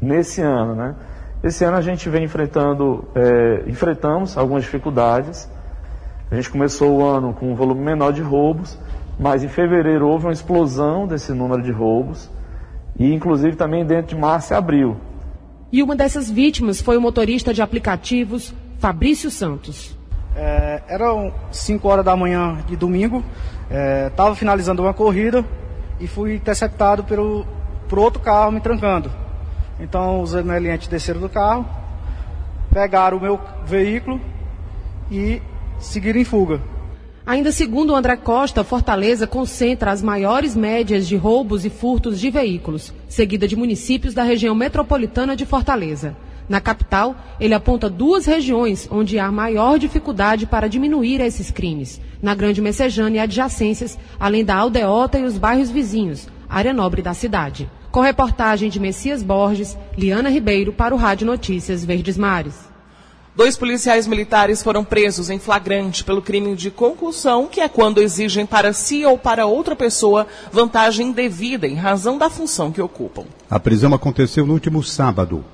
Nesse 0.00 0.40
ano, 0.40 0.74
né? 0.74 0.94
Esse 1.42 1.64
ano 1.64 1.76
a 1.76 1.80
gente 1.80 2.08
vem 2.08 2.22
enfrentando, 2.22 3.04
é, 3.16 3.64
enfrentamos 3.68 4.38
algumas 4.38 4.62
dificuldades. 4.62 5.50
A 6.30 6.36
gente 6.36 6.48
começou 6.48 6.98
o 6.98 7.04
ano 7.04 7.34
com 7.34 7.50
um 7.50 7.56
volume 7.56 7.80
menor 7.80 8.12
de 8.12 8.22
roubos, 8.22 8.78
mas 9.18 9.42
em 9.42 9.48
fevereiro 9.48 10.06
houve 10.06 10.26
uma 10.26 10.32
explosão 10.32 11.06
desse 11.06 11.32
número 11.32 11.60
de 11.60 11.72
roubos, 11.72 12.30
e 12.96 13.12
inclusive 13.12 13.56
também 13.56 13.84
dentro 13.84 14.14
de 14.14 14.16
março 14.16 14.52
e 14.52 14.56
abril. 14.56 14.96
E 15.72 15.82
uma 15.82 15.96
dessas 15.96 16.30
vítimas 16.30 16.80
foi 16.80 16.96
o 16.96 17.00
motorista 17.00 17.52
de 17.52 17.60
aplicativos 17.60 18.54
Fabrício 18.78 19.30
Santos. 19.30 19.96
É, 20.36 20.82
eram 20.86 21.34
5 21.50 21.88
horas 21.88 22.04
da 22.04 22.16
manhã 22.16 22.58
de 22.66 22.76
domingo, 22.76 23.22
estava 24.08 24.32
é, 24.32 24.36
finalizando 24.36 24.82
uma 24.82 24.94
corrida 24.94 25.44
e 25.98 26.06
fui 26.06 26.36
interceptado 26.36 27.02
pelo, 27.02 27.44
por 27.88 27.98
outro 27.98 28.20
carro 28.20 28.52
me 28.52 28.60
trancando. 28.60 29.21
Então 29.80 30.22
os 30.22 30.34
aneliantes 30.34 30.88
desceram 30.88 31.20
do 31.20 31.28
carro, 31.28 31.66
pegaram 32.72 33.18
o 33.18 33.20
meu 33.20 33.40
veículo 33.64 34.20
e 35.10 35.42
seguiram 35.78 36.20
em 36.20 36.24
fuga. 36.24 36.60
Ainda 37.24 37.52
segundo 37.52 37.94
André 37.94 38.16
Costa, 38.16 38.64
Fortaleza 38.64 39.28
concentra 39.28 39.92
as 39.92 40.02
maiores 40.02 40.56
médias 40.56 41.06
de 41.06 41.16
roubos 41.16 41.64
e 41.64 41.70
furtos 41.70 42.18
de 42.18 42.30
veículos, 42.30 42.92
seguida 43.08 43.46
de 43.46 43.54
municípios 43.54 44.12
da 44.12 44.24
região 44.24 44.54
metropolitana 44.56 45.36
de 45.36 45.46
Fortaleza. 45.46 46.16
Na 46.48 46.60
capital, 46.60 47.14
ele 47.38 47.54
aponta 47.54 47.88
duas 47.88 48.26
regiões 48.26 48.88
onde 48.90 49.20
há 49.20 49.30
maior 49.30 49.78
dificuldade 49.78 50.46
para 50.46 50.68
diminuir 50.68 51.20
esses 51.20 51.50
crimes: 51.50 52.00
na 52.20 52.34
Grande 52.34 52.60
Messejana 52.60 53.16
e 53.16 53.20
adjacências, 53.20 53.96
além 54.18 54.44
da 54.44 54.56
Aldeota 54.56 55.18
e 55.18 55.24
os 55.24 55.38
bairros 55.38 55.70
vizinhos, 55.70 56.28
área 56.48 56.72
nobre 56.72 57.02
da 57.02 57.14
cidade. 57.14 57.70
Com 57.92 58.00
reportagem 58.00 58.70
de 58.70 58.80
Messias 58.80 59.22
Borges, 59.22 59.76
Liana 59.98 60.30
Ribeiro 60.30 60.72
para 60.72 60.94
o 60.94 60.98
Rádio 60.98 61.26
Notícias 61.26 61.84
Verdes 61.84 62.16
Mares. 62.16 62.54
Dois 63.36 63.54
policiais 63.54 64.06
militares 64.06 64.62
foram 64.62 64.82
presos 64.82 65.28
em 65.28 65.38
flagrante 65.38 66.02
pelo 66.02 66.22
crime 66.22 66.56
de 66.56 66.70
concussão, 66.70 67.46
que 67.46 67.60
é 67.60 67.68
quando 67.68 68.00
exigem 68.00 68.46
para 68.46 68.72
si 68.72 69.04
ou 69.04 69.18
para 69.18 69.44
outra 69.44 69.76
pessoa 69.76 70.26
vantagem 70.50 71.08
indevida 71.08 71.66
em 71.66 71.74
razão 71.74 72.16
da 72.16 72.30
função 72.30 72.72
que 72.72 72.80
ocupam. 72.80 73.24
A 73.50 73.60
prisão 73.60 73.92
aconteceu 73.92 74.46
no 74.46 74.54
último 74.54 74.82
sábado. 74.82 75.44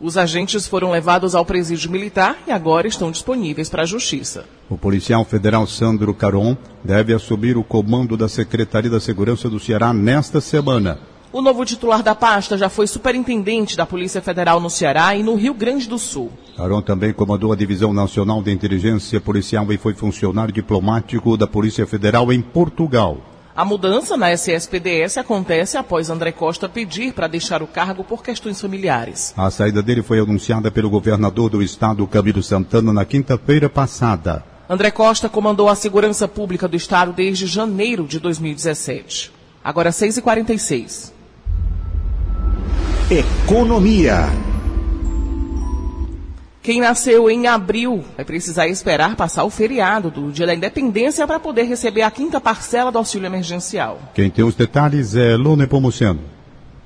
Os 0.00 0.16
agentes 0.16 0.66
foram 0.66 0.90
levados 0.90 1.36
ao 1.36 1.44
presídio 1.44 1.88
militar 1.88 2.36
e 2.48 2.50
agora 2.50 2.88
estão 2.88 3.12
disponíveis 3.12 3.70
para 3.70 3.84
a 3.84 3.86
justiça. 3.86 4.44
O 4.68 4.76
policial 4.76 5.24
federal 5.24 5.64
Sandro 5.68 6.12
Caron 6.12 6.56
deve 6.82 7.14
assumir 7.14 7.56
o 7.56 7.62
comando 7.62 8.16
da 8.16 8.28
Secretaria 8.28 8.90
da 8.90 8.98
Segurança 8.98 9.48
do 9.48 9.60
Ceará 9.60 9.92
nesta 9.94 10.40
semana. 10.40 10.98
O 11.32 11.42
novo 11.42 11.64
titular 11.64 12.02
da 12.02 12.14
pasta 12.14 12.56
já 12.56 12.68
foi 12.68 12.86
superintendente 12.86 13.76
da 13.76 13.84
Polícia 13.84 14.22
Federal 14.22 14.60
no 14.60 14.70
Ceará 14.70 15.14
e 15.16 15.22
no 15.22 15.34
Rio 15.34 15.52
Grande 15.52 15.88
do 15.88 15.98
Sul. 15.98 16.30
Aron 16.56 16.80
também 16.80 17.12
comandou 17.12 17.52
a 17.52 17.56
Divisão 17.56 17.92
Nacional 17.92 18.42
de 18.42 18.52
Inteligência 18.52 19.20
Policial 19.20 19.70
e 19.72 19.76
foi 19.76 19.92
funcionário 19.92 20.54
diplomático 20.54 21.36
da 21.36 21.46
Polícia 21.46 21.86
Federal 21.86 22.32
em 22.32 22.40
Portugal. 22.40 23.18
A 23.56 23.64
mudança 23.64 24.16
na 24.16 24.30
SSPDS 24.32 25.16
acontece 25.16 25.76
após 25.76 26.10
André 26.10 26.30
Costa 26.30 26.68
pedir 26.68 27.12
para 27.12 27.26
deixar 27.26 27.62
o 27.62 27.66
cargo 27.66 28.04
por 28.04 28.22
questões 28.22 28.60
familiares. 28.60 29.34
A 29.36 29.50
saída 29.50 29.82
dele 29.82 30.02
foi 30.02 30.20
anunciada 30.20 30.70
pelo 30.70 30.90
governador 30.90 31.50
do 31.50 31.62
estado, 31.62 32.06
Camilo 32.06 32.42
Santana, 32.42 32.92
na 32.92 33.04
quinta-feira 33.04 33.68
passada. 33.68 34.44
André 34.68 34.90
Costa 34.90 35.28
comandou 35.28 35.68
a 35.68 35.74
segurança 35.74 36.28
pública 36.28 36.68
do 36.68 36.76
estado 36.76 37.12
desde 37.12 37.46
janeiro 37.46 38.04
de 38.06 38.20
2017. 38.20 39.32
Agora 39.64 39.90
6h46. 39.90 41.15
Economia. 43.08 44.24
Quem 46.60 46.80
nasceu 46.80 47.30
em 47.30 47.46
abril 47.46 48.04
vai 48.16 48.24
precisar 48.24 48.66
esperar 48.66 49.14
passar 49.14 49.44
o 49.44 49.50
feriado 49.50 50.10
do 50.10 50.32
Dia 50.32 50.44
da 50.44 50.52
Independência 50.56 51.24
para 51.24 51.38
poder 51.38 51.62
receber 51.62 52.02
a 52.02 52.10
quinta 52.10 52.40
parcela 52.40 52.90
do 52.90 52.98
auxílio 52.98 53.26
emergencial. 53.26 54.00
Quem 54.12 54.28
tem 54.28 54.44
os 54.44 54.56
detalhes 54.56 55.14
é 55.14 55.36
Lone 55.36 55.68
Pomuceno. 55.68 56.18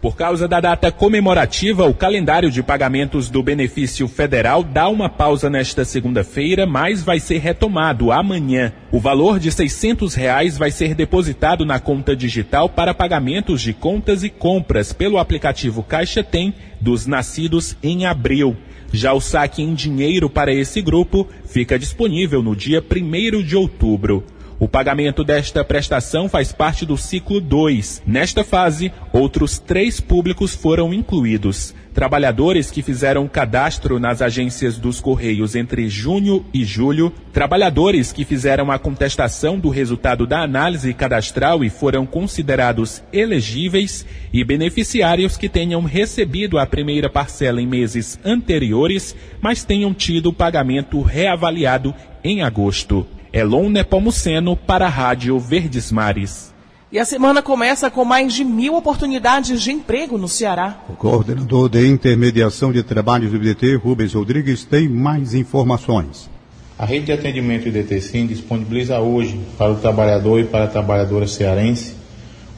Por 0.00 0.16
causa 0.16 0.48
da 0.48 0.60
data 0.60 0.90
comemorativa, 0.90 1.84
o 1.84 1.92
calendário 1.92 2.50
de 2.50 2.62
pagamentos 2.62 3.28
do 3.28 3.42
benefício 3.42 4.08
federal 4.08 4.64
dá 4.64 4.88
uma 4.88 5.10
pausa 5.10 5.50
nesta 5.50 5.84
segunda-feira, 5.84 6.64
mas 6.64 7.02
vai 7.02 7.20
ser 7.20 7.36
retomado 7.36 8.10
amanhã. 8.10 8.72
O 8.90 8.98
valor 8.98 9.38
de 9.38 9.52
600 9.52 10.14
reais 10.14 10.56
vai 10.56 10.70
ser 10.70 10.94
depositado 10.94 11.66
na 11.66 11.78
conta 11.78 12.16
digital 12.16 12.66
para 12.66 12.94
pagamentos 12.94 13.60
de 13.60 13.74
contas 13.74 14.24
e 14.24 14.30
compras 14.30 14.94
pelo 14.94 15.18
aplicativo 15.18 15.82
Caixa 15.82 16.24
Tem 16.24 16.54
dos 16.80 17.06
nascidos 17.06 17.76
em 17.82 18.06
abril. 18.06 18.56
Já 18.90 19.12
o 19.12 19.20
saque 19.20 19.60
em 19.60 19.74
dinheiro 19.74 20.30
para 20.30 20.50
esse 20.50 20.80
grupo 20.80 21.28
fica 21.44 21.78
disponível 21.78 22.42
no 22.42 22.56
dia 22.56 22.82
1 22.82 23.42
de 23.42 23.54
outubro. 23.54 24.24
O 24.60 24.68
pagamento 24.68 25.24
desta 25.24 25.64
prestação 25.64 26.28
faz 26.28 26.52
parte 26.52 26.84
do 26.84 26.94
ciclo 26.94 27.40
2. 27.40 28.02
Nesta 28.06 28.44
fase, 28.44 28.92
outros 29.10 29.58
três 29.58 30.00
públicos 30.00 30.54
foram 30.54 30.92
incluídos. 30.92 31.74
Trabalhadores 31.94 32.70
que 32.70 32.82
fizeram 32.82 33.26
cadastro 33.26 33.98
nas 33.98 34.20
agências 34.20 34.76
dos 34.76 35.00
Correios 35.00 35.54
entre 35.54 35.88
junho 35.88 36.44
e 36.52 36.62
julho, 36.62 37.10
trabalhadores 37.32 38.12
que 38.12 38.22
fizeram 38.22 38.70
a 38.70 38.78
contestação 38.78 39.58
do 39.58 39.70
resultado 39.70 40.26
da 40.26 40.42
análise 40.42 40.92
cadastral 40.92 41.64
e 41.64 41.70
foram 41.70 42.04
considerados 42.04 43.02
elegíveis 43.10 44.04
e 44.30 44.44
beneficiários 44.44 45.38
que 45.38 45.48
tenham 45.48 45.84
recebido 45.84 46.58
a 46.58 46.66
primeira 46.66 47.08
parcela 47.08 47.62
em 47.62 47.66
meses 47.66 48.20
anteriores, 48.22 49.16
mas 49.40 49.64
tenham 49.64 49.94
tido 49.94 50.26
o 50.26 50.34
pagamento 50.34 51.00
reavaliado 51.00 51.94
em 52.22 52.42
agosto. 52.42 53.06
Elon 53.32 53.68
Nepomuceno 53.68 54.56
para 54.56 54.86
a 54.86 54.88
Rádio 54.88 55.38
Verdes 55.38 55.92
Mares. 55.92 56.52
E 56.90 56.98
a 56.98 57.04
semana 57.04 57.40
começa 57.40 57.88
com 57.88 58.04
mais 58.04 58.34
de 58.34 58.42
mil 58.42 58.74
oportunidades 58.74 59.62
de 59.62 59.70
emprego 59.70 60.18
no 60.18 60.26
Ceará. 60.26 60.82
O 60.88 60.94
coordenador 60.94 61.68
de 61.68 61.86
intermediação 61.86 62.72
de 62.72 62.82
trabalhos 62.82 63.30
do 63.30 63.36
IDT, 63.36 63.76
Rubens 63.76 64.14
Rodrigues, 64.14 64.64
tem 64.64 64.88
mais 64.88 65.32
informações. 65.32 66.28
A 66.76 66.84
rede 66.84 67.06
de 67.06 67.12
atendimento 67.12 67.68
IDT 67.68 68.00
Sim 68.00 68.26
disponibiliza 68.26 68.98
hoje 68.98 69.38
para 69.56 69.70
o 69.70 69.76
trabalhador 69.76 70.40
e 70.40 70.44
para 70.44 70.64
a 70.64 70.68
trabalhadora 70.68 71.28
cearense 71.28 71.94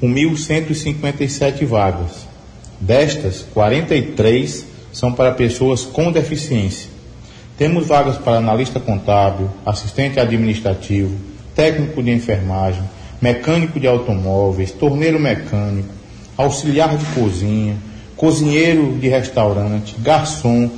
1.157 0.02 1.66
vagas. 1.66 2.26
Destas, 2.80 3.44
43 3.52 4.66
são 4.92 5.12
para 5.12 5.32
pessoas 5.32 5.84
com 5.84 6.10
deficiência. 6.10 6.91
Temos 7.56 7.86
vagas 7.86 8.16
para 8.16 8.38
analista 8.38 8.80
contábil, 8.80 9.48
assistente 9.64 10.18
administrativo, 10.18 11.14
técnico 11.54 12.02
de 12.02 12.10
enfermagem, 12.10 12.82
mecânico 13.20 13.78
de 13.78 13.86
automóveis, 13.86 14.72
torneiro 14.72 15.20
mecânico, 15.20 15.88
auxiliar 16.36 16.96
de 16.96 17.04
cozinha, 17.06 17.76
cozinheiro 18.16 18.96
de 18.98 19.08
restaurante, 19.08 19.94
garçom, 19.98 20.70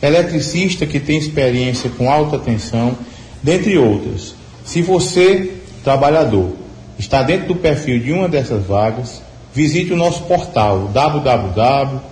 eletricista 0.00 0.86
que 0.86 1.00
tem 1.00 1.18
experiência 1.18 1.90
com 1.90 2.10
alta 2.10 2.38
tensão, 2.38 2.96
dentre 3.42 3.76
outras. 3.76 4.34
Se 4.64 4.80
você, 4.82 5.54
trabalhador, 5.82 6.52
está 6.98 7.22
dentro 7.22 7.48
do 7.48 7.56
perfil 7.56 7.98
de 7.98 8.12
uma 8.12 8.28
dessas 8.28 8.64
vagas, 8.64 9.20
visite 9.52 9.92
o 9.92 9.96
nosso 9.96 10.22
portal 10.22 10.88
www.idt.org.br 10.92 12.10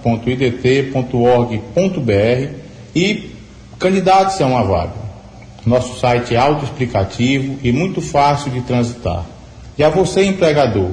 e 2.95 3.38
candidate-se 3.79 4.43
a 4.43 4.47
uma 4.47 4.63
vaga. 4.63 5.09
Nosso 5.65 5.99
site 5.99 6.35
é 6.35 6.39
autoexplicativo 6.39 7.59
e 7.63 7.71
muito 7.73 8.01
fácil 8.01 8.51
de 8.51 8.63
transitar. 8.63 9.25
E 9.77 9.85
a 9.85 9.89
você, 9.89 10.25
empregador, 10.25 10.91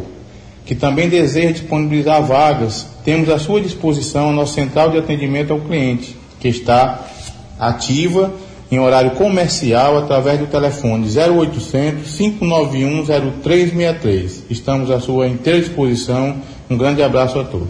que 0.65 0.75
também 0.75 1.09
deseja 1.09 1.53
disponibilizar 1.53 2.21
vagas, 2.23 2.87
temos 3.03 3.29
à 3.29 3.39
sua 3.39 3.61
disposição 3.61 4.29
a 4.29 4.33
nossa 4.33 4.53
central 4.53 4.89
de 4.89 4.97
atendimento 4.97 5.53
ao 5.53 5.61
cliente, 5.61 6.15
que 6.39 6.47
está 6.47 7.05
ativa 7.59 8.33
em 8.71 8.79
horário 8.79 9.11
comercial 9.11 9.97
através 9.97 10.39
do 10.39 10.47
telefone 10.47 11.07
0800 11.07 12.17
591 12.17 13.05
0363. 13.05 14.43
Estamos 14.49 14.91
à 14.91 14.99
sua 14.99 15.27
inteira 15.27 15.59
disposição. 15.59 16.41
Um 16.69 16.77
grande 16.77 17.01
abraço 17.03 17.39
a 17.39 17.43
todos. 17.43 17.69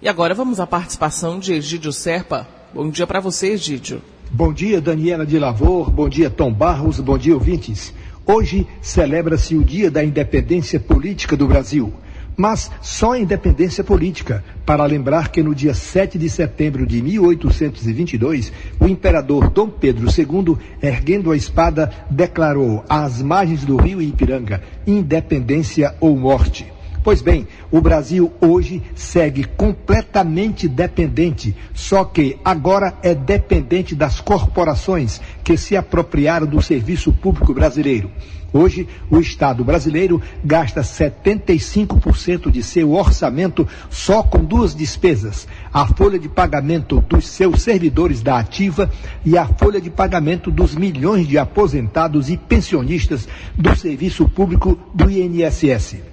E 0.00 0.08
agora 0.08 0.34
vamos 0.34 0.60
à 0.60 0.66
participação 0.66 1.38
de 1.38 1.54
Egídio 1.54 1.92
Serpa. 1.92 2.46
Bom 2.72 2.88
dia 2.88 3.06
para 3.06 3.20
você, 3.20 3.48
Egídio. 3.48 4.00
Bom 4.34 4.50
dia, 4.50 4.80
Daniela 4.80 5.26
de 5.26 5.38
Lavor. 5.38 5.90
Bom 5.90 6.08
dia, 6.08 6.30
Tom 6.30 6.50
Barros. 6.50 6.98
Bom 7.00 7.18
dia, 7.18 7.34
ouvintes. 7.34 7.92
Hoje 8.24 8.66
celebra-se 8.80 9.54
o 9.54 9.62
Dia 9.62 9.90
da 9.90 10.02
Independência 10.02 10.80
Política 10.80 11.36
do 11.36 11.46
Brasil. 11.46 11.92
Mas 12.34 12.70
só 12.80 13.12
a 13.12 13.18
independência 13.18 13.84
política, 13.84 14.42
para 14.64 14.86
lembrar 14.86 15.28
que 15.28 15.42
no 15.42 15.54
dia 15.54 15.74
7 15.74 16.16
de 16.16 16.30
setembro 16.30 16.86
de 16.86 17.02
1822, 17.02 18.50
o 18.80 18.88
imperador 18.88 19.50
Dom 19.50 19.68
Pedro 19.68 20.06
II, 20.06 20.56
erguendo 20.82 21.30
a 21.30 21.36
espada, 21.36 21.92
declarou 22.08 22.82
às 22.88 23.20
margens 23.20 23.66
do 23.66 23.76
rio 23.76 24.00
Ipiranga: 24.00 24.62
independência 24.86 25.94
ou 26.00 26.16
morte. 26.16 26.72
Pois 27.02 27.20
bem, 27.20 27.48
o 27.70 27.80
Brasil 27.80 28.32
hoje 28.40 28.80
segue 28.94 29.42
completamente 29.44 30.68
dependente, 30.68 31.56
só 31.74 32.04
que 32.04 32.38
agora 32.44 32.94
é 33.02 33.12
dependente 33.12 33.96
das 33.96 34.20
corporações 34.20 35.20
que 35.42 35.56
se 35.56 35.76
apropriaram 35.76 36.46
do 36.46 36.62
serviço 36.62 37.12
público 37.12 37.52
brasileiro. 37.52 38.08
Hoje, 38.52 38.86
o 39.10 39.18
Estado 39.18 39.64
brasileiro 39.64 40.20
gasta 40.44 40.82
75% 40.82 42.50
de 42.50 42.62
seu 42.62 42.92
orçamento 42.92 43.66
só 43.90 44.22
com 44.22 44.44
duas 44.44 44.74
despesas: 44.74 45.48
a 45.72 45.86
folha 45.86 46.18
de 46.18 46.28
pagamento 46.28 47.00
dos 47.00 47.26
seus 47.26 47.62
servidores 47.62 48.20
da 48.20 48.38
ativa 48.38 48.90
e 49.24 49.36
a 49.36 49.46
folha 49.46 49.80
de 49.80 49.90
pagamento 49.90 50.50
dos 50.50 50.76
milhões 50.76 51.26
de 51.26 51.38
aposentados 51.38 52.28
e 52.28 52.36
pensionistas 52.36 53.26
do 53.56 53.74
serviço 53.74 54.28
público 54.28 54.78
do 54.94 55.10
INSS. 55.10 56.11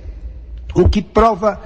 O 0.73 0.87
que 0.87 1.01
prova 1.01 1.59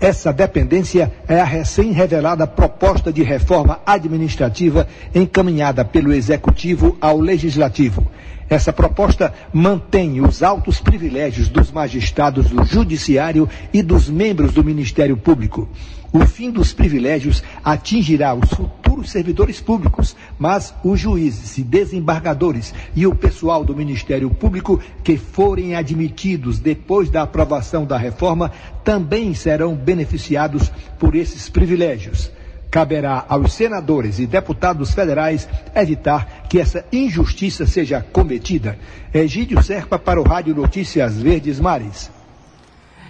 essa 0.00 0.32
dependência 0.32 1.12
é 1.26 1.40
a 1.40 1.44
recém-revelada 1.44 2.46
proposta 2.46 3.12
de 3.12 3.22
reforma 3.22 3.80
administrativa 3.84 4.86
encaminhada 5.14 5.84
pelo 5.84 6.12
Executivo 6.12 6.96
ao 7.00 7.18
Legislativo. 7.18 8.06
Essa 8.48 8.72
proposta 8.72 9.34
mantém 9.52 10.20
os 10.20 10.42
altos 10.42 10.80
privilégios 10.80 11.48
dos 11.48 11.70
magistrados 11.70 12.48
do 12.48 12.64
Judiciário 12.64 13.48
e 13.72 13.82
dos 13.82 14.08
membros 14.08 14.52
do 14.54 14.64
Ministério 14.64 15.16
Público. 15.16 15.68
O 16.10 16.24
fim 16.24 16.50
dos 16.50 16.72
privilégios 16.72 17.42
atingirá 17.62 18.34
os 18.34 18.48
futuros 18.48 19.10
servidores 19.10 19.60
públicos, 19.60 20.16
mas 20.38 20.74
os 20.82 20.98
juízes 20.98 21.58
e 21.58 21.62
desembargadores 21.62 22.72
e 22.96 23.06
o 23.06 23.14
pessoal 23.14 23.62
do 23.62 23.76
Ministério 23.76 24.30
Público 24.30 24.80
que 25.04 25.18
forem 25.18 25.74
admitidos 25.76 26.58
depois 26.58 27.10
da 27.10 27.22
aprovação 27.22 27.84
da 27.84 27.98
reforma 27.98 28.50
também 28.82 29.34
serão 29.34 29.74
beneficiados 29.74 30.72
por 30.98 31.14
esses 31.14 31.50
privilégios. 31.50 32.30
Caberá 32.70 33.24
aos 33.28 33.52
senadores 33.52 34.18
e 34.18 34.26
deputados 34.26 34.92
federais 34.92 35.46
evitar 35.74 36.46
que 36.48 36.58
essa 36.58 36.84
injustiça 36.90 37.66
seja 37.66 38.00
cometida. 38.00 38.78
Egídio 39.12 39.62
Serpa 39.62 39.98
para 39.98 40.20
o 40.20 40.24
Rádio 40.24 40.54
Notícias 40.54 41.20
Verdes 41.20 41.60
Mares. 41.60 42.17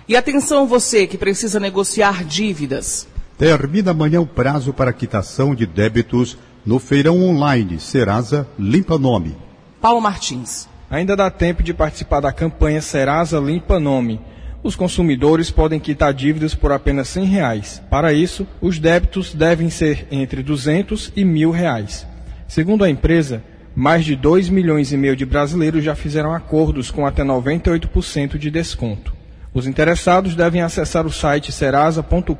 E 0.08 0.16
atenção 0.16 0.66
você 0.66 1.06
que 1.06 1.18
precisa 1.18 1.60
negociar 1.60 2.24
dívidas. 2.24 3.06
Termina 3.36 3.90
amanhã 3.90 4.22
o 4.22 4.26
prazo 4.26 4.72
para 4.72 4.90
quitação 4.90 5.54
de 5.54 5.66
débitos 5.66 6.38
no 6.64 6.78
feirão 6.78 7.22
online 7.22 7.78
Serasa 7.78 8.48
Limpa 8.58 8.96
Nome. 8.96 9.36
Paulo 9.82 10.00
Martins. 10.00 10.66
Ainda 10.90 11.14
dá 11.14 11.30
tempo 11.30 11.62
de 11.62 11.74
participar 11.74 12.20
da 12.20 12.32
campanha 12.32 12.80
Serasa 12.80 13.38
Limpa 13.38 13.78
Nome. 13.78 14.18
Os 14.62 14.74
consumidores 14.74 15.50
podem 15.50 15.78
quitar 15.78 16.14
dívidas 16.14 16.54
por 16.54 16.72
apenas 16.72 17.14
R$ 17.14 17.26
reais. 17.26 17.82
Para 17.90 18.10
isso, 18.10 18.46
os 18.62 18.78
débitos 18.78 19.34
devem 19.34 19.68
ser 19.68 20.08
entre 20.10 20.42
200 20.42 21.12
e 21.14 21.22
mil 21.22 21.50
reais. 21.50 22.06
Segundo 22.48 22.82
a 22.82 22.88
empresa, 22.88 23.44
mais 23.76 24.06
de 24.06 24.16
2 24.16 24.48
milhões 24.48 24.90
e 24.90 24.96
meio 24.96 25.14
de 25.14 25.26
brasileiros 25.26 25.84
já 25.84 25.94
fizeram 25.94 26.32
acordos 26.32 26.90
com 26.90 27.04
até 27.04 27.22
98% 27.22 28.38
de 28.38 28.50
desconto. 28.50 29.17
Os 29.58 29.66
interessados 29.66 30.36
devem 30.36 30.62
acessar 30.62 31.04
o 31.04 31.10
site 31.10 31.50
serasa.com.br, 31.50 32.32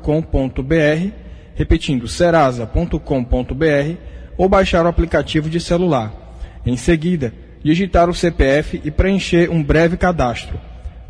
repetindo 1.53 2.07
serasa.com.br, 2.07 3.97
ou 4.37 4.47
baixar 4.47 4.85
o 4.85 4.87
aplicativo 4.87 5.49
de 5.49 5.59
celular. 5.59 6.13
Em 6.65 6.77
seguida, 6.77 7.33
digitar 7.61 8.09
o 8.09 8.13
CPF 8.13 8.79
e 8.85 8.89
preencher 8.89 9.51
um 9.51 9.61
breve 9.61 9.97
cadastro. 9.97 10.57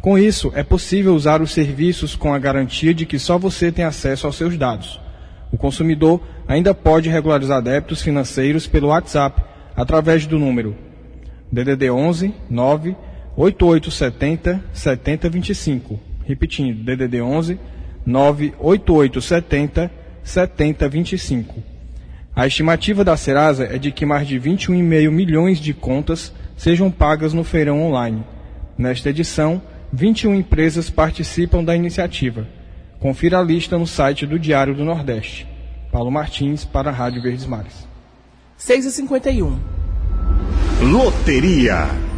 Com 0.01 0.17
isso, 0.17 0.51
é 0.55 0.63
possível 0.63 1.13
usar 1.13 1.43
os 1.43 1.51
serviços 1.51 2.15
com 2.15 2.33
a 2.33 2.39
garantia 2.39 2.91
de 2.91 3.05
que 3.05 3.19
só 3.19 3.37
você 3.37 3.71
tem 3.71 3.85
acesso 3.85 4.25
aos 4.25 4.35
seus 4.35 4.57
dados. 4.57 4.99
O 5.51 5.59
consumidor 5.59 6.23
ainda 6.47 6.73
pode 6.73 7.07
regularizar 7.07 7.61
débitos 7.61 8.01
financeiros 8.01 8.65
pelo 8.65 8.87
WhatsApp 8.87 9.43
através 9.75 10.25
do 10.25 10.39
número 10.39 10.75
DDD 11.51 11.91
11 11.91 12.33
9 12.49 12.95
8870 13.35 14.63
7025. 14.73 15.99
Repetindo, 16.25 16.83
DDD 16.83 17.21
11 17.21 17.59
98870 18.05 19.91
7025. 20.23 21.63
A 22.35 22.47
estimativa 22.47 23.03
da 23.03 23.17
Serasa 23.17 23.65
é 23.65 23.77
de 23.77 23.91
que 23.91 24.05
mais 24.05 24.27
de 24.27 24.39
21,5 24.39 25.09
milhões 25.11 25.59
de 25.59 25.73
contas 25.73 26.33
sejam 26.55 26.89
pagas 26.91 27.33
no 27.33 27.43
feirão 27.43 27.81
online. 27.81 28.23
Nesta 28.77 29.09
edição, 29.09 29.61
21 29.91 30.35
empresas 30.35 30.89
participam 30.89 31.63
da 31.63 31.75
iniciativa. 31.75 32.47
Confira 32.99 33.39
a 33.39 33.43
lista 33.43 33.77
no 33.77 33.87
site 33.87 34.25
do 34.25 34.37
Diário 34.37 34.75
do 34.75 34.85
Nordeste. 34.85 35.47
Paulo 35.91 36.11
Martins 36.11 36.63
para 36.63 36.89
a 36.89 36.93
Rádio 36.93 37.21
Verdes 37.21 37.45
Mares. 37.45 37.87
6 38.57 38.85
e 38.85 38.91
51 38.91 39.57
Loteria. 40.81 42.08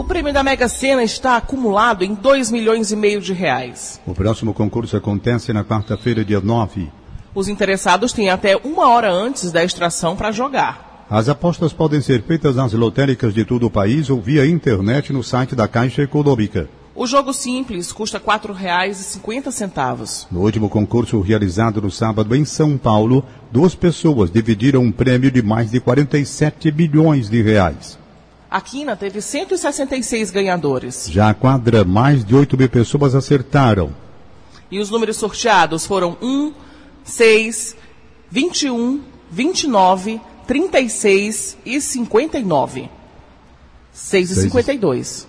O 0.00 0.04
prêmio 0.04 0.32
da 0.32 0.42
Mega 0.42 0.66
Sena 0.66 1.04
está 1.04 1.36
acumulado 1.36 2.02
em 2.02 2.14
2 2.14 2.50
milhões 2.50 2.90
e 2.90 2.96
meio 2.96 3.20
de 3.20 3.34
reais. 3.34 4.00
O 4.06 4.14
próximo 4.14 4.54
concurso 4.54 4.96
acontece 4.96 5.52
na 5.52 5.62
quarta-feira, 5.62 6.24
dia 6.24 6.40
9. 6.40 6.88
Os 7.34 7.48
interessados 7.48 8.10
têm 8.10 8.30
até 8.30 8.56
uma 8.56 8.88
hora 8.88 9.12
antes 9.12 9.52
da 9.52 9.62
extração 9.62 10.16
para 10.16 10.32
jogar. 10.32 11.04
As 11.10 11.28
apostas 11.28 11.74
podem 11.74 12.00
ser 12.00 12.22
feitas 12.22 12.56
nas 12.56 12.72
lotéricas 12.72 13.34
de 13.34 13.44
todo 13.44 13.66
o 13.66 13.70
país 13.70 14.08
ou 14.08 14.22
via 14.22 14.46
internet 14.46 15.12
no 15.12 15.22
site 15.22 15.54
da 15.54 15.68
Caixa 15.68 16.00
Econômica. 16.00 16.66
O 16.94 17.06
jogo 17.06 17.34
simples 17.34 17.92
custa 17.92 18.16
R$ 18.16 18.24
4,50. 18.24 20.28
No 20.30 20.40
último 20.40 20.70
concurso 20.70 21.20
realizado 21.20 21.82
no 21.82 21.90
sábado 21.90 22.34
em 22.34 22.46
São 22.46 22.78
Paulo, 22.78 23.22
duas 23.52 23.74
pessoas 23.74 24.30
dividiram 24.30 24.80
um 24.80 24.90
prêmio 24.90 25.30
de 25.30 25.42
mais 25.42 25.70
de 25.70 25.78
47 25.78 26.70
bilhões 26.70 27.28
de 27.28 27.42
reais. 27.42 28.00
A 28.50 28.60
Quina 28.60 28.96
teve 28.96 29.20
166 29.20 30.32
ganhadores. 30.32 31.08
Já 31.08 31.30
a 31.30 31.34
quadra, 31.34 31.84
mais 31.84 32.24
de 32.24 32.34
8 32.34 32.58
mil 32.58 32.68
pessoas 32.68 33.14
acertaram. 33.14 33.94
E 34.68 34.80
os 34.80 34.90
números 34.90 35.18
sorteados 35.18 35.86
foram 35.86 36.16
1, 36.20 36.52
6, 37.04 37.76
21, 38.28 39.02
29, 39.30 40.20
36 40.48 41.58
e 41.64 41.80
59. 41.80 42.90
6 43.92 44.30
e 44.30 44.34
52. 44.34 45.28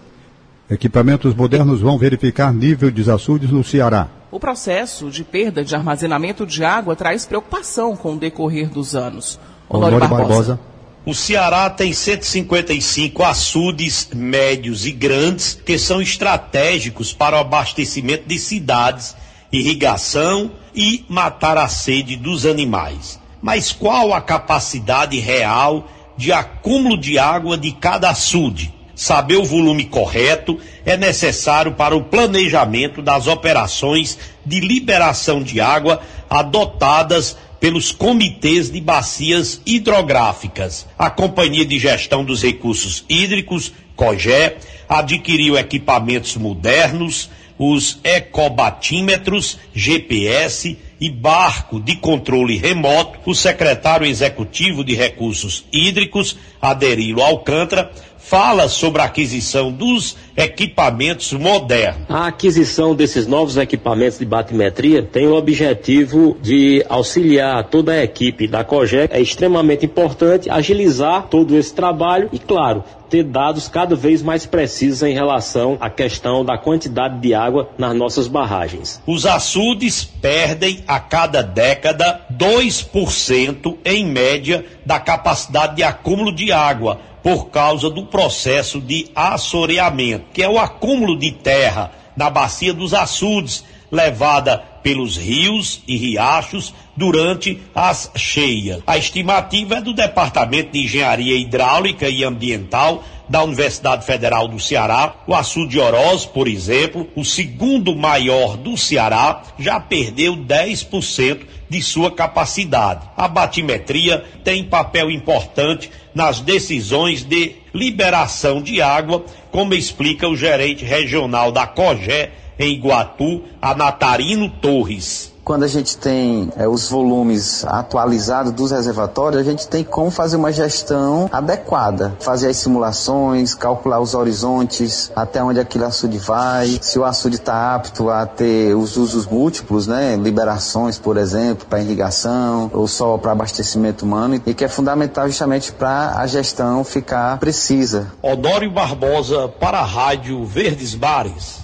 Equipamentos 0.67 1.36
modernos 1.36 1.79
vão 1.79 1.99
verificar 1.99 2.51
nível 2.51 2.89
de 2.89 3.12
açudes 3.12 3.51
no 3.51 3.63
Ceará. 3.63 4.07
O 4.31 4.39
processo 4.39 5.12
de 5.12 5.23
perda 5.23 5.63
de 5.63 5.75
armazenamento 5.75 6.43
de 6.43 6.63
água 6.63 6.95
traz 6.95 7.25
preocupação 7.27 7.95
com 7.95 8.15
o 8.15 8.17
decorrer 8.17 8.69
dos 8.69 8.95
anos. 8.95 9.39
Honório 9.69 9.99
Barbosa. 9.99 10.23
Barbosa. 10.23 10.70
O 11.03 11.15
Ceará 11.15 11.67
tem 11.67 11.93
155 11.93 13.23
açudes 13.23 14.09
médios 14.13 14.85
e 14.85 14.91
grandes 14.91 15.59
que 15.65 15.79
são 15.79 15.99
estratégicos 15.99 17.11
para 17.11 17.37
o 17.37 17.39
abastecimento 17.39 18.27
de 18.27 18.37
cidades, 18.37 19.15
irrigação 19.51 20.51
e 20.75 21.03
matar 21.09 21.57
a 21.57 21.67
sede 21.67 22.15
dos 22.15 22.45
animais. 22.45 23.19
Mas 23.41 23.71
qual 23.71 24.13
a 24.13 24.21
capacidade 24.21 25.17
real 25.19 25.87
de 26.15 26.31
acúmulo 26.31 26.99
de 26.99 27.17
água 27.17 27.57
de 27.57 27.71
cada 27.71 28.11
açude? 28.11 28.71
saber 29.01 29.37
o 29.37 29.43
volume 29.43 29.85
correto 29.85 30.59
é 30.85 30.95
necessário 30.95 31.71
para 31.71 31.95
o 31.95 32.03
planejamento 32.03 33.01
das 33.01 33.25
operações 33.25 34.15
de 34.45 34.59
liberação 34.59 35.41
de 35.41 35.59
água 35.59 36.01
adotadas 36.29 37.35
pelos 37.62 37.91
comitês 37.91 38.71
de 38.71 38.82
bacias 38.82 39.62
hidrográficas. 39.65 40.88
A 40.97 41.12
Companhia 41.12 41.63
de 41.63 41.78
Gestão 41.78 42.26
dos 42.26 42.41
Recursos 42.41 43.06
Hídricos, 43.08 43.71
COGÉ, 43.95 44.58
adquiriu 44.89 45.56
equipamentos 45.56 46.36
modernos, 46.36 47.30
os 47.60 48.00
ecobatímetros, 48.04 49.60
GPS 49.76 50.76
e 51.00 51.10
barco 51.12 51.80
de 51.80 51.95
controle 51.95 52.58
remoto. 52.58 53.19
O 53.30 53.36
secretário 53.36 54.08
executivo 54.08 54.84
de 54.84 54.95
Recursos 54.95 55.63
Hídricos, 55.71 56.36
Aderilo 56.60 57.21
Alcântara, 57.21 57.91
fala 58.21 58.69
sobre 58.69 59.01
a 59.01 59.05
aquisição 59.05 59.71
dos 59.71 60.15
equipamentos 60.38 61.34
modernos. 61.34 62.05
A 62.07 62.27
aquisição 62.27 62.95
desses 62.95 63.27
novos 63.27 63.57
equipamentos 63.57 64.19
de 64.19 64.25
batimetria 64.25 65.03
tem 65.03 65.27
o 65.27 65.36
objetivo 65.36 66.38
de 66.41 66.86
auxiliar 66.88 67.63
toda 67.65 67.93
a 67.93 68.03
equipe 68.03 68.47
da 68.47 68.63
COGEC. 68.63 69.13
É 69.13 69.19
extremamente 69.19 69.86
importante 69.86 70.49
agilizar 70.49 71.27
todo 71.27 71.57
esse 71.57 71.73
trabalho 71.73 72.29
e, 72.31 72.39
claro, 72.39 72.84
ter 73.12 73.24
dados 73.26 73.67
cada 73.67 73.93
vez 73.93 74.24
mais 74.24 74.45
precisos 74.45 75.04
em 75.04 75.13
relação 75.13 75.78
à 75.82 75.89
questão 75.89 76.45
da 76.45 76.58
quantidade 76.58 77.19
de 77.19 77.34
água 77.34 77.69
nas 77.78 77.93
nossas 77.93 78.26
barragens. 78.26 79.02
Os 79.06 79.26
açudes 79.26 80.06
perdem 80.06 80.82
a 80.88 80.97
cada 80.97 81.43
década 81.43 82.21
2% 82.34 83.78
em 83.84 84.06
média 84.06 84.65
da 84.86 84.97
capacidade 84.97 85.76
de 85.76 85.84
acúmulo 85.84 86.34
de 86.34 86.54
água 86.54 87.02
por 87.21 87.50
causa 87.50 87.89
do 87.89 88.06
processo 88.06 88.80
de 88.80 89.10
assoreamento, 89.13 90.26
que 90.34 90.41
é 90.41 90.50
o 90.50 90.58
acúmulo 90.58 91.19
de 91.19 91.32
terra 91.32 91.91
na 92.15 92.30
bacia 92.30 92.74
dos 92.74 92.93
açudes, 92.93 93.65
levada 93.91 94.63
pelos 94.83 95.17
rios 95.17 95.81
e 95.87 95.97
riachos 95.97 96.73
durante 96.95 97.59
as 97.73 98.11
cheias. 98.15 98.81
A 98.85 98.97
estimativa 98.97 99.75
é 99.75 99.81
do 99.81 99.93
Departamento 99.93 100.71
de 100.71 100.83
Engenharia 100.83 101.35
Hidráulica 101.37 102.09
e 102.09 102.23
Ambiental 102.23 103.03
da 103.29 103.43
Universidade 103.43 104.05
Federal 104.05 104.47
do 104.47 104.59
Ceará. 104.59 105.15
O 105.25 105.33
açude 105.33 105.79
Oroz, 105.79 106.25
por 106.25 106.47
exemplo, 106.47 107.07
o 107.15 107.23
segundo 107.23 107.95
maior 107.95 108.57
do 108.57 108.77
Ceará, 108.77 109.41
já 109.57 109.79
perdeu 109.79 110.35
10% 110.35 111.39
de 111.69 111.81
sua 111.81 112.11
capacidade. 112.11 113.07
A 113.15 113.29
batimetria 113.29 114.25
tem 114.43 114.65
papel 114.65 115.09
importante 115.09 115.89
nas 116.13 116.41
decisões 116.41 117.23
de 117.23 117.55
liberação 117.73 118.61
de 118.61 118.81
água, 118.81 119.23
como 119.49 119.73
explica 119.73 120.27
o 120.27 120.35
gerente 120.35 120.83
regional 120.83 121.53
da 121.53 121.65
COGÉ 121.65 122.31
em 122.63 122.74
Iguatu, 122.74 123.41
Anatarino 123.62 124.50
Torres 124.50 125.32
quando 125.43 125.63
a 125.63 125.67
gente 125.67 125.97
tem 125.97 126.50
é, 126.56 126.67
os 126.67 126.89
volumes 126.89 127.65
atualizados 127.65 128.52
dos 128.52 128.71
reservatórios, 128.71 129.41
a 129.41 129.43
gente 129.43 129.67
tem 129.67 129.84
como 129.84 130.12
fazer 130.12 130.38
uma 130.38 130.52
gestão 130.52 131.30
adequada. 131.32 132.13
Fazer 132.19 132.50
as 132.50 132.58
simulações, 132.58 133.54
calcular 133.54 134.00
os 134.00 134.13
horizontes, 134.13 135.12
até 135.15 135.43
onde 135.43 135.60
aquele 135.60 135.84
açude 135.84 136.17
vai, 136.19 136.80
se 136.82 136.97
o 137.00 137.04
açude 137.04 137.36
está 137.38 137.76
apto 137.76 138.10
a 138.10 138.26
ter 138.26 138.76
os 138.76 138.97
usos 138.97 139.26
múltiplos, 139.26 139.88
né? 139.88 140.15
Liberações, 140.15 140.97
por 140.97 141.17
exemplo, 141.17 141.65
para 141.65 141.82
irrigação, 141.82 142.69
ou 142.74 142.88
só 142.88 143.17
para 143.17 143.32
abastecimento 143.32 144.06
humano, 144.06 144.41
e 144.45 144.54
que 144.54 144.63
é 144.63 144.67
fundamental 144.67 145.28
justamente 145.28 145.71
para 145.71 146.17
a 146.17 146.28
gestão 146.28 146.84
ficar 146.84 147.39
precisa. 147.39 148.12
Odório 148.21 148.71
Barbosa 148.71 149.47
para 149.47 149.80
a 149.80 149.86
Rádio 149.86 150.45
Verdes 150.45 150.93
Bares. 150.95 151.61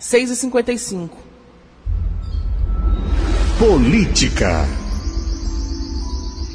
6 0.00 0.30
e 0.30 0.36
55 0.36 1.14
Política. 3.58 4.66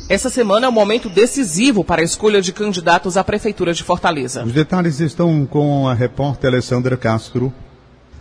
Essa 0.10 0.32
semana 0.32 0.66
é 0.66 0.70
um 0.70 0.72
momento 0.72 1.08
decisivo 1.10 1.84
para 1.84 2.02
a 2.02 2.04
escolha 2.04 2.42
de 2.42 2.52
candidatos 2.52 3.18
à 3.18 3.24
Prefeitura 3.24 3.72
de 3.72 3.84
Fortaleza. 3.84 4.44
Os 4.44 4.52
detalhes 4.52 5.00
estão 5.00 5.46
com 5.46 5.88
a 5.88 5.94
repórter 5.94 6.50
Alessandra 6.50 6.98
Castro. 6.98 7.54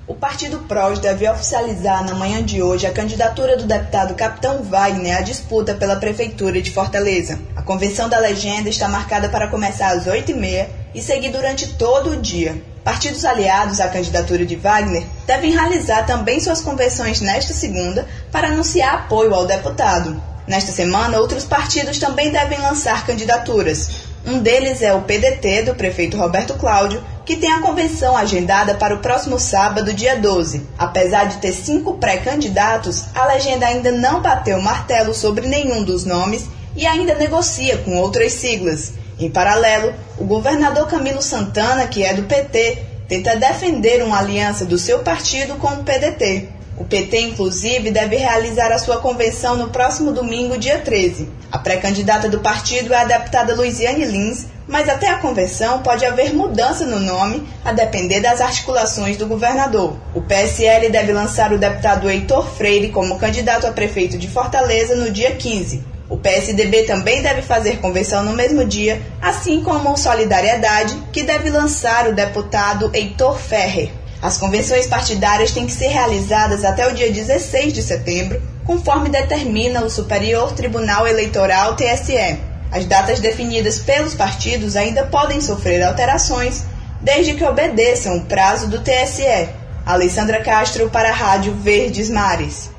O 0.06 0.14
Partido 0.14 0.58
PROS 0.68 0.98
deve 0.98 1.26
oficializar 1.26 2.04
na 2.04 2.14
manhã 2.14 2.44
de 2.44 2.60
hoje 2.60 2.86
a 2.86 2.92
candidatura 2.92 3.56
do 3.56 3.64
deputado 3.64 4.14
Capitão 4.14 4.62
Wagner 4.62 5.16
à 5.16 5.22
disputa 5.22 5.72
pela 5.72 5.96
Prefeitura 5.96 6.60
de 6.60 6.70
Fortaleza. 6.70 7.40
A 7.56 7.62
convenção 7.62 8.10
da 8.10 8.18
legenda 8.18 8.68
está 8.68 8.88
marcada 8.88 9.30
para 9.30 9.48
começar 9.48 9.88
às 9.88 10.04
8h30 10.04 10.66
e 10.94 11.00
seguir 11.00 11.30
durante 11.30 11.78
todo 11.78 12.10
o 12.10 12.16
dia. 12.20 12.73
Partidos 12.84 13.24
aliados 13.24 13.80
à 13.80 13.88
candidatura 13.88 14.44
de 14.44 14.56
Wagner 14.56 15.06
devem 15.26 15.52
realizar 15.52 16.04
também 16.04 16.38
suas 16.38 16.60
convenções 16.60 17.22
nesta 17.22 17.54
segunda 17.54 18.06
para 18.30 18.48
anunciar 18.48 18.94
apoio 18.94 19.34
ao 19.34 19.46
deputado. 19.46 20.22
Nesta 20.46 20.70
semana, 20.70 21.18
outros 21.18 21.44
partidos 21.44 21.98
também 21.98 22.30
devem 22.30 22.60
lançar 22.60 23.06
candidaturas. 23.06 23.88
Um 24.26 24.38
deles 24.38 24.82
é 24.82 24.92
o 24.92 25.00
PDT 25.00 25.62
do 25.62 25.74
prefeito 25.74 26.18
Roberto 26.18 26.54
Cláudio, 26.54 27.02
que 27.24 27.36
tem 27.36 27.50
a 27.50 27.60
convenção 27.60 28.14
agendada 28.14 28.74
para 28.74 28.94
o 28.94 28.98
próximo 28.98 29.38
sábado, 29.38 29.94
dia 29.94 30.16
12. 30.16 30.66
Apesar 30.78 31.24
de 31.24 31.38
ter 31.38 31.52
cinco 31.52 31.94
pré-candidatos, 31.94 33.04
a 33.14 33.26
legenda 33.26 33.66
ainda 33.66 33.90
não 33.90 34.20
bateu 34.20 34.60
martelo 34.60 35.14
sobre 35.14 35.48
nenhum 35.48 35.82
dos 35.82 36.04
nomes 36.04 36.44
e 36.76 36.86
ainda 36.86 37.14
negocia 37.14 37.78
com 37.78 37.96
outras 37.96 38.32
siglas. 38.32 38.92
Em 39.18 39.30
paralelo, 39.30 39.94
o 40.18 40.24
governador 40.24 40.88
Camilo 40.88 41.22
Santana, 41.22 41.86
que 41.86 42.02
é 42.02 42.14
do 42.14 42.24
PT, 42.24 42.78
tenta 43.08 43.36
defender 43.36 44.02
uma 44.02 44.18
aliança 44.18 44.64
do 44.64 44.78
seu 44.78 45.00
partido 45.00 45.54
com 45.56 45.68
o 45.68 45.84
PDT. 45.84 46.48
O 46.76 46.84
PT, 46.84 47.20
inclusive, 47.20 47.92
deve 47.92 48.16
realizar 48.16 48.72
a 48.72 48.78
sua 48.78 48.96
convenção 48.96 49.56
no 49.56 49.68
próximo 49.68 50.12
domingo, 50.12 50.58
dia 50.58 50.78
13. 50.78 51.28
A 51.52 51.58
pré-candidata 51.58 52.28
do 52.28 52.40
partido 52.40 52.92
é 52.92 52.96
a 52.96 53.04
deputada 53.04 53.54
Luiziane 53.54 54.04
Lins, 54.04 54.46
mas 54.66 54.88
até 54.88 55.08
a 55.08 55.18
convenção 55.18 55.82
pode 55.82 56.04
haver 56.04 56.34
mudança 56.34 56.84
no 56.84 56.98
nome, 56.98 57.46
a 57.64 57.72
depender 57.72 58.20
das 58.20 58.40
articulações 58.40 59.16
do 59.16 59.28
governador. 59.28 59.96
O 60.14 60.22
PSL 60.22 60.88
deve 60.90 61.12
lançar 61.12 61.52
o 61.52 61.58
deputado 61.58 62.10
Heitor 62.10 62.44
Freire 62.56 62.88
como 62.88 63.18
candidato 63.18 63.68
a 63.68 63.70
prefeito 63.70 64.18
de 64.18 64.26
Fortaleza 64.26 64.96
no 64.96 65.12
dia 65.12 65.30
15. 65.36 65.93
O 66.14 66.16
PSDB 66.16 66.84
também 66.84 67.22
deve 67.22 67.42
fazer 67.42 67.80
convenção 67.80 68.22
no 68.22 68.34
mesmo 68.34 68.64
dia, 68.64 69.02
assim 69.20 69.64
como 69.64 69.90
o 69.90 69.96
Solidariedade, 69.96 70.96
que 71.12 71.24
deve 71.24 71.50
lançar 71.50 72.08
o 72.08 72.14
deputado 72.14 72.88
Heitor 72.94 73.36
Ferrer. 73.36 73.90
As 74.22 74.38
convenções 74.38 74.86
partidárias 74.86 75.50
têm 75.50 75.66
que 75.66 75.72
ser 75.72 75.88
realizadas 75.88 76.64
até 76.64 76.86
o 76.86 76.94
dia 76.94 77.10
16 77.10 77.72
de 77.72 77.82
setembro, 77.82 78.40
conforme 78.64 79.08
determina 79.08 79.82
o 79.82 79.90
Superior 79.90 80.52
Tribunal 80.52 81.04
Eleitoral 81.04 81.74
TSE. 81.74 82.38
As 82.70 82.86
datas 82.86 83.18
definidas 83.18 83.80
pelos 83.80 84.14
partidos 84.14 84.76
ainda 84.76 85.06
podem 85.06 85.40
sofrer 85.40 85.82
alterações, 85.82 86.62
desde 87.00 87.34
que 87.34 87.44
obedeçam 87.44 88.18
o 88.18 88.24
prazo 88.24 88.68
do 88.68 88.78
TSE. 88.78 89.48
Alessandra 89.84 90.40
Castro 90.44 90.88
para 90.88 91.08
a 91.08 91.12
Rádio 91.12 91.54
Verdes 91.54 92.08
Mares. 92.08 92.72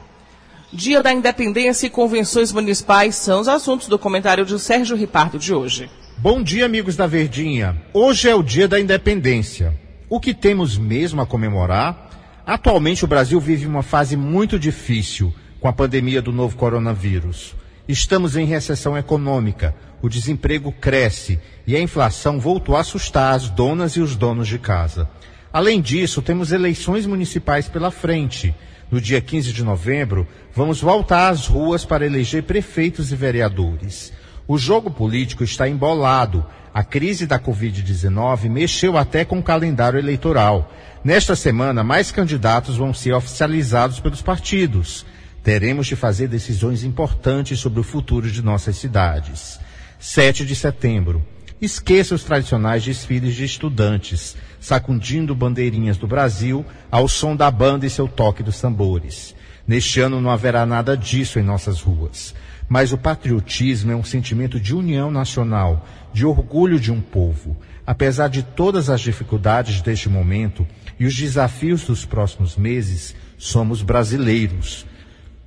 Dia 0.73 1.03
da 1.03 1.13
Independência 1.13 1.85
e 1.85 1.91
convenções 1.91 2.51
municipais 2.51 3.15
são 3.15 3.39
os 3.39 3.47
assuntos 3.47 3.87
do 3.87 3.99
comentário 3.99 4.43
de 4.45 4.59
Sérgio 4.59 4.97
Ripardo 4.97 5.37
de 5.37 5.53
hoje. 5.53 5.89
Bom 6.17 6.41
dia, 6.41 6.65
amigos 6.65 6.95
da 6.95 7.05
Verdinha. 7.05 7.79
Hoje 7.93 8.27
é 8.27 8.35
o 8.35 8.41
dia 8.41 8.67
da 8.67 8.79
independência. 8.79 9.77
O 10.09 10.19
que 10.19 10.33
temos 10.33 10.77
mesmo 10.77 11.21
a 11.21 11.25
comemorar? 11.25 12.09
Atualmente 12.45 13.05
o 13.05 13.07
Brasil 13.07 13.39
vive 13.39 13.67
uma 13.67 13.83
fase 13.83 14.17
muito 14.17 14.57
difícil 14.57 15.33
com 15.59 15.67
a 15.67 15.73
pandemia 15.73 16.21
do 16.21 16.31
novo 16.31 16.57
coronavírus. 16.57 17.55
Estamos 17.87 18.35
em 18.35 18.45
recessão 18.45 18.97
econômica, 18.97 19.75
o 20.01 20.09
desemprego 20.09 20.71
cresce 20.71 21.39
e 21.67 21.75
a 21.75 21.81
inflação 21.81 22.39
voltou 22.39 22.75
a 22.75 22.81
assustar 22.81 23.35
as 23.35 23.49
donas 23.49 23.93
e 23.93 24.01
os 24.01 24.15
donos 24.15 24.47
de 24.47 24.57
casa. 24.57 25.07
Além 25.53 25.79
disso, 25.79 26.21
temos 26.21 26.51
eleições 26.51 27.05
municipais 27.05 27.69
pela 27.69 27.91
frente. 27.91 28.53
No 28.91 29.01
dia 29.01 29.19
15 29.19 29.51
de 29.51 29.63
novembro, 29.63 30.27
vamos 30.53 30.79
voltar 30.79 31.29
às 31.29 31.47
ruas 31.47 31.83
para 31.83 32.05
eleger 32.05 32.43
prefeitos 32.43 33.11
e 33.11 33.15
vereadores. 33.15 34.13
O 34.47 34.57
jogo 34.57 34.91
político 34.91 35.43
está 35.43 35.67
embolado. 35.67 36.45
A 36.73 36.83
crise 36.83 37.25
da 37.25 37.39
Covid-19 37.39 38.49
mexeu 38.49 38.97
até 38.97 39.25
com 39.25 39.39
o 39.39 39.43
calendário 39.43 39.97
eleitoral. 39.97 40.71
Nesta 41.03 41.35
semana, 41.35 41.83
mais 41.83 42.11
candidatos 42.11 42.77
vão 42.77 42.93
ser 42.93 43.13
oficializados 43.13 43.99
pelos 43.99 44.21
partidos. 44.21 45.05
Teremos 45.43 45.87
de 45.87 45.95
fazer 45.95 46.27
decisões 46.27 46.83
importantes 46.83 47.59
sobre 47.59 47.79
o 47.79 47.83
futuro 47.83 48.29
de 48.29 48.41
nossas 48.41 48.75
cidades. 48.75 49.59
7 49.99 50.45
de 50.45 50.55
setembro. 50.55 51.25
Esqueça 51.61 52.13
os 52.13 52.23
tradicionais 52.23 52.83
desfiles 52.83 53.33
de 53.33 53.45
estudantes, 53.45 54.35
sacudindo 54.59 55.33
bandeirinhas 55.33 55.97
do 55.97 56.05
Brasil 56.05 56.65
ao 56.91 57.07
som 57.07 57.35
da 57.35 57.49
banda 57.49 57.85
e 57.85 57.89
seu 57.89 58.07
toque 58.07 58.43
dos 58.43 58.59
tambores. 58.59 59.33
Neste 59.65 60.01
ano 60.01 60.19
não 60.19 60.29
haverá 60.29 60.65
nada 60.65 60.97
disso 60.97 61.39
em 61.39 61.43
nossas 61.43 61.81
ruas. 61.81 62.35
Mas 62.67 62.91
o 62.91 62.97
patriotismo 62.97 63.91
é 63.91 63.95
um 63.95 64.03
sentimento 64.03 64.59
de 64.59 64.75
união 64.75 65.09
nacional, 65.09 65.87
de 66.13 66.25
orgulho 66.25 66.79
de 66.79 66.91
um 66.91 66.99
povo. 66.99 67.55
Apesar 67.85 68.27
de 68.27 68.43
todas 68.43 68.89
as 68.89 68.99
dificuldades 68.99 69.81
deste 69.81 70.09
momento 70.09 70.67
e 70.99 71.05
os 71.05 71.15
desafios 71.15 71.85
dos 71.85 72.03
próximos 72.03 72.57
meses, 72.57 73.15
somos 73.37 73.81
brasileiros. 73.81 74.85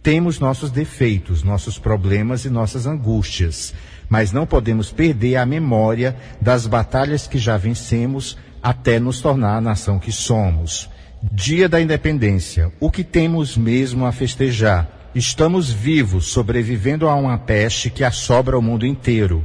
Temos 0.00 0.38
nossos 0.38 0.70
defeitos, 0.70 1.42
nossos 1.42 1.78
problemas 1.78 2.44
e 2.44 2.50
nossas 2.50 2.86
angústias, 2.86 3.74
mas 4.08 4.32
não 4.32 4.46
podemos 4.46 4.90
perder 4.90 5.36
a 5.36 5.46
memória 5.46 6.16
das 6.40 6.66
batalhas 6.66 7.26
que 7.26 7.38
já 7.38 7.56
vencemos 7.56 8.36
até 8.62 8.98
nos 8.98 9.20
tornar 9.20 9.56
a 9.56 9.60
nação 9.60 9.98
que 9.98 10.12
somos. 10.12 10.88
Dia 11.32 11.68
da 11.68 11.80
Independência, 11.80 12.72
o 12.80 12.90
que 12.90 13.02
temos 13.04 13.56
mesmo 13.56 14.06
a 14.06 14.12
festejar? 14.12 15.10
Estamos 15.14 15.70
vivos, 15.70 16.26
sobrevivendo 16.26 17.08
a 17.08 17.14
uma 17.14 17.38
peste 17.38 17.90
que 17.90 18.04
assobra 18.04 18.58
o 18.58 18.62
mundo 18.62 18.86
inteiro 18.86 19.44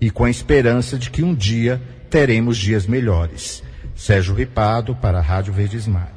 e 0.00 0.10
com 0.10 0.24
a 0.24 0.30
esperança 0.30 0.98
de 0.98 1.10
que 1.10 1.22
um 1.22 1.34
dia 1.34 1.80
teremos 2.10 2.58
dias 2.58 2.86
melhores. 2.86 3.62
Sérgio 3.94 4.34
Ripado, 4.34 4.94
para 4.94 5.18
a 5.18 5.22
Rádio 5.22 5.54
Verdes 5.54 5.86
Mares. 5.86 6.15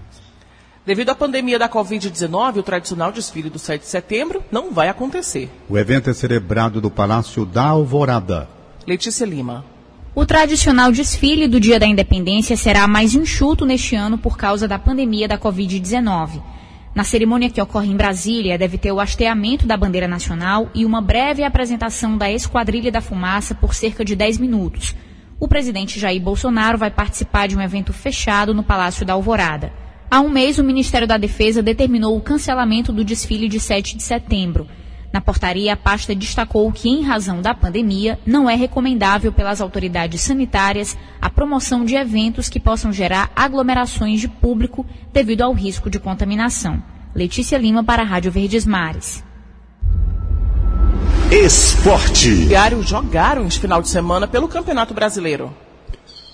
Devido 0.86 1.10
à 1.10 1.16
pandemia 1.16 1.60
da 1.60 1.70
Covid-19, 1.70 2.58
o 2.58 2.64
tradicional 2.64 3.12
desfile 3.12 3.50
do 3.50 3.60
7 3.60 3.82
de 3.82 3.88
setembro 3.88 4.44
não 4.52 4.72
vai 4.72 4.88
acontecer. 4.88 5.50
O 5.70 5.78
evento 5.78 6.10
é 6.10 6.14
celebrado 6.14 6.82
no 6.82 6.90
Palácio 6.90 7.46
da 7.46 7.66
Alvorada. 7.66 8.50
Letícia 8.88 9.26
Lima. 9.26 9.64
O 10.16 10.26
tradicional 10.26 10.92
desfile 10.92 11.48
do 11.48 11.60
Dia 11.60 11.80
da 11.80 11.86
Independência 11.86 12.58
será 12.58 12.88
mais 12.88 13.14
enxuto 13.14 13.66
neste 13.66 13.96
ano 13.96 14.18
por 14.18 14.38
causa 14.38 14.68
da 14.68 14.80
pandemia 14.80 15.28
da 15.28 15.38
Covid-19. 15.38 16.42
Na 16.96 17.04
cerimônia 17.04 17.50
que 17.50 17.62
ocorre 17.62 17.92
em 17.92 17.96
Brasília, 17.96 18.58
deve 18.58 18.78
ter 18.78 18.92
o 18.92 19.00
hasteamento 19.00 19.68
da 19.68 19.78
bandeira 19.78 20.08
nacional 20.08 20.70
e 20.74 20.86
uma 20.86 21.02
breve 21.02 21.44
apresentação 21.44 22.18
da 22.18 22.32
Esquadrilha 22.32 22.92
da 22.92 23.00
Fumaça 23.00 23.54
por 23.54 23.76
cerca 23.76 24.04
de 24.04 24.16
10 24.16 24.40
minutos. 24.40 24.96
O 25.40 25.48
presidente 25.48 26.00
Jair 26.00 26.22
Bolsonaro 26.22 26.78
vai 26.78 26.90
participar 26.90 27.48
de 27.48 27.56
um 27.56 27.62
evento 27.62 27.94
fechado 27.94 28.54
no 28.54 28.64
Palácio 28.64 29.06
da 29.06 29.14
Alvorada. 29.14 29.72
Há 30.12 30.22
um 30.22 30.30
mês, 30.30 30.58
o 30.58 30.64
Ministério 30.64 31.08
da 31.08 31.18
Defesa 31.18 31.62
determinou 31.62 32.18
o 32.18 32.22
cancelamento 32.22 32.92
do 32.92 33.04
desfile 33.04 33.48
de 33.48 33.60
7 33.60 33.96
de 33.96 34.02
setembro. 34.02 34.68
Na 35.14 35.22
portaria, 35.22 35.74
a 35.74 35.78
pasta 35.78 36.16
destacou 36.16 36.72
que, 36.72 36.90
em 36.90 37.04
razão 37.04 37.42
da 37.42 37.54
pandemia, 37.54 38.20
não 38.26 38.50
é 38.50 38.56
recomendável 38.56 39.32
pelas 39.32 39.62
autoridades 39.62 40.22
sanitárias 40.22 40.98
a 41.22 41.30
promoção 41.30 41.86
de 41.86 41.96
eventos 41.96 42.50
que 42.50 42.60
possam 42.60 42.92
gerar 42.92 43.32
aglomerações 43.36 44.20
de 44.20 44.28
público 44.28 44.84
devido 45.14 45.44
ao 45.44 45.54
risco 45.54 45.92
de 45.92 46.00
contaminação. 46.00 46.82
Letícia 47.14 47.58
Lima 47.58 47.84
para 47.84 48.02
a 48.02 48.06
Rádio 48.06 48.32
Verdes 48.32 48.66
Mares. 48.66 49.24
Esporte. 51.32 52.48
Diário 52.48 52.82
jogaram 52.82 53.46
este 53.46 53.60
final 53.60 53.80
de 53.80 53.90
semana 53.90 54.28
pelo 54.28 54.48
Campeonato 54.48 54.94
Brasileiro. 54.94 55.56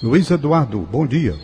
Luiz 0.01 0.31
Eduardo, 0.31 0.79
bom 0.89 1.05
dia. 1.05 1.35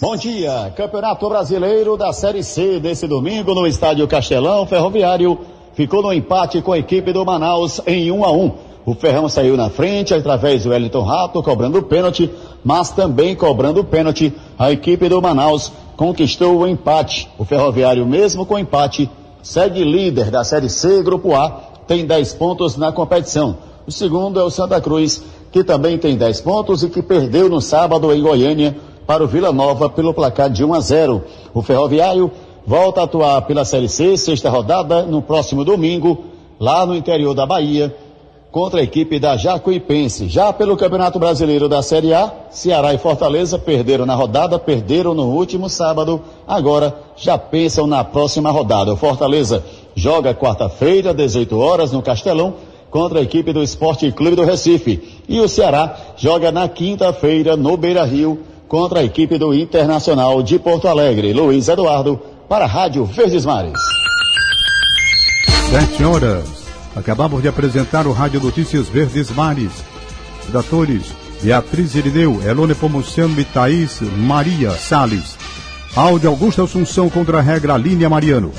Bom 0.00 0.14
dia. 0.14 0.72
Campeonato 0.76 1.28
Brasileiro 1.28 1.96
da 1.96 2.12
Série 2.12 2.44
C 2.44 2.78
desse 2.78 3.04
domingo 3.08 3.52
no 3.52 3.66
Estádio 3.66 4.06
Castelão 4.06 4.64
Ferroviário 4.64 5.36
ficou 5.74 6.00
no 6.00 6.12
empate 6.12 6.62
com 6.62 6.72
a 6.72 6.78
equipe 6.78 7.12
do 7.12 7.26
Manaus 7.26 7.80
em 7.84 8.08
1 8.12 8.24
a 8.24 8.30
1. 8.30 8.52
O 8.86 8.94
Ferrão 8.94 9.28
saiu 9.28 9.56
na 9.56 9.68
frente 9.68 10.14
através 10.14 10.62
do 10.62 10.70
Wellington 10.70 11.02
Rato 11.02 11.42
cobrando 11.42 11.82
pênalti, 11.82 12.30
mas 12.64 12.92
também 12.92 13.34
cobrando 13.34 13.82
pênalti, 13.82 14.32
a 14.56 14.70
equipe 14.70 15.08
do 15.08 15.20
Manaus 15.20 15.72
conquistou 15.96 16.58
o 16.58 16.68
empate. 16.68 17.28
O 17.36 17.44
Ferroviário, 17.44 18.06
mesmo 18.06 18.46
com 18.46 18.56
empate, 18.56 19.10
segue 19.42 19.82
líder 19.82 20.30
da 20.30 20.44
Série 20.44 20.70
C, 20.70 21.02
Grupo 21.02 21.34
A, 21.34 21.50
tem 21.88 22.06
10 22.06 22.34
pontos 22.34 22.76
na 22.76 22.92
competição. 22.92 23.58
O 23.84 23.90
segundo 23.90 24.38
é 24.38 24.44
o 24.44 24.50
Santa 24.50 24.80
Cruz, 24.80 25.24
que 25.50 25.64
também 25.64 25.98
tem 25.98 26.16
10 26.16 26.40
pontos 26.42 26.84
e 26.84 26.88
que 26.88 27.02
perdeu 27.02 27.48
no 27.48 27.60
sábado 27.60 28.14
em 28.14 28.22
Goiânia 28.22 28.76
para 29.08 29.24
o 29.24 29.26
Vila 29.26 29.50
Nova 29.50 29.88
pelo 29.88 30.12
placar 30.12 30.50
de 30.50 30.62
1 30.62 30.74
a 30.74 30.80
0. 30.80 31.24
O 31.54 31.62
Ferroviário 31.62 32.30
volta 32.66 33.00
a 33.00 33.04
atuar 33.04 33.40
pela 33.40 33.64
Série 33.64 33.88
C, 33.88 34.18
sexta 34.18 34.50
rodada, 34.50 35.00
no 35.04 35.22
próximo 35.22 35.64
domingo, 35.64 36.24
lá 36.60 36.84
no 36.84 36.94
interior 36.94 37.32
da 37.32 37.46
Bahia, 37.46 37.96
contra 38.52 38.80
a 38.80 38.82
equipe 38.82 39.18
da 39.18 39.34
Jacuipense. 39.34 40.28
Já 40.28 40.52
pelo 40.52 40.76
Campeonato 40.76 41.18
Brasileiro 41.18 41.70
da 41.70 41.80
Série 41.80 42.12
A, 42.12 42.30
Ceará 42.50 42.92
e 42.92 42.98
Fortaleza 42.98 43.58
perderam 43.58 44.04
na 44.04 44.14
rodada, 44.14 44.58
perderam 44.58 45.14
no 45.14 45.24
último 45.30 45.70
sábado, 45.70 46.20
agora 46.46 46.94
já 47.16 47.38
pensam 47.38 47.86
na 47.86 48.04
próxima 48.04 48.50
rodada. 48.50 48.92
O 48.92 48.96
Fortaleza 48.96 49.64
joga 49.94 50.34
quarta-feira, 50.34 51.14
18 51.14 51.58
horas, 51.58 51.92
no 51.92 52.02
Castelão, 52.02 52.56
contra 52.90 53.20
a 53.20 53.22
equipe 53.22 53.54
do 53.54 53.62
Esporte 53.62 54.12
Clube 54.12 54.36
do 54.36 54.44
Recife. 54.44 55.22
E 55.26 55.40
o 55.40 55.48
Ceará 55.48 55.96
joga 56.18 56.52
na 56.52 56.68
quinta-feira, 56.68 57.56
no 57.56 57.74
Beira 57.74 58.04
Rio, 58.04 58.40
contra 58.68 59.00
a 59.00 59.04
equipe 59.04 59.38
do 59.38 59.54
Internacional 59.54 60.42
de 60.42 60.58
Porto 60.58 60.86
Alegre. 60.86 61.32
Luiz 61.32 61.68
Eduardo, 61.68 62.20
para 62.48 62.66
a 62.66 62.68
Rádio 62.68 63.04
Verdes 63.04 63.44
Mares. 63.44 63.80
Sete 65.70 66.04
horas. 66.04 66.44
Acabamos 66.94 67.42
de 67.42 67.48
apresentar 67.48 68.06
o 68.06 68.12
Rádio 68.12 68.40
Notícias 68.40 68.88
Verdes 68.88 69.30
Mares. 69.30 69.72
Redatores 70.46 71.12
Beatriz 71.42 71.94
Irineu, 71.94 72.42
Elone 72.42 72.74
Pomuceno 72.74 73.38
e 73.40 73.44
Thaís 73.44 74.00
Maria 74.00 74.70
Salles. 74.72 75.36
Áudio 75.94 76.30
Augusto 76.30 76.62
Assunção 76.62 77.08
contra 77.08 77.38
a 77.38 77.42
regra 77.42 77.76
Línia 77.76 78.08
Mariano. 78.08 78.52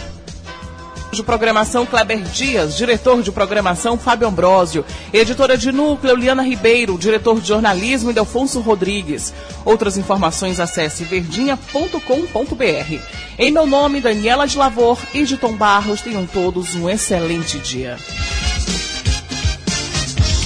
De 1.12 1.24
programação 1.24 1.86
Kleber 1.86 2.22
Dias, 2.22 2.78
diretor 2.78 3.22
de 3.24 3.32
programação 3.32 3.98
Fábio 3.98 4.28
Ambrosio, 4.28 4.86
editora 5.12 5.58
de 5.58 5.72
núcleo 5.72 6.15
Liana 6.15 6.43
Ribeiro, 6.43 6.98
diretor 7.00 7.41
de 7.41 7.48
jornalismo 7.48 8.13
Delfonso 8.13 8.60
Rodrigues. 8.60 9.34
Outras 9.65 9.98
informações 9.98 10.60
acesse 10.60 11.04
verdinha.com.br. 11.04 13.00
Em 13.39 13.52
meu 13.52 13.65
nome, 13.65 14.02
Daniela 14.02 14.48
de 14.48 14.58
Lavor 14.58 15.00
e 15.13 15.24
de 15.24 15.36
Tom 15.36 15.54
Barros, 15.54 16.02
tenham 16.02 16.28
todos 16.28 16.76
um 16.76 16.88
excelente 16.88 17.58
dia. 17.58 17.98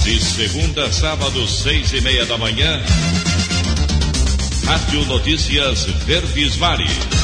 De 0.02 0.22
segunda 0.22 0.84
a 0.84 0.92
sábado, 0.92 1.46
seis 1.46 1.92
e 1.92 2.00
meia 2.00 2.24
da 2.26 2.36
manhã, 2.38 2.82
Rádio 4.66 5.04
Notícias 5.06 5.84
Verdes 6.06 6.56
Mares. 6.56 7.23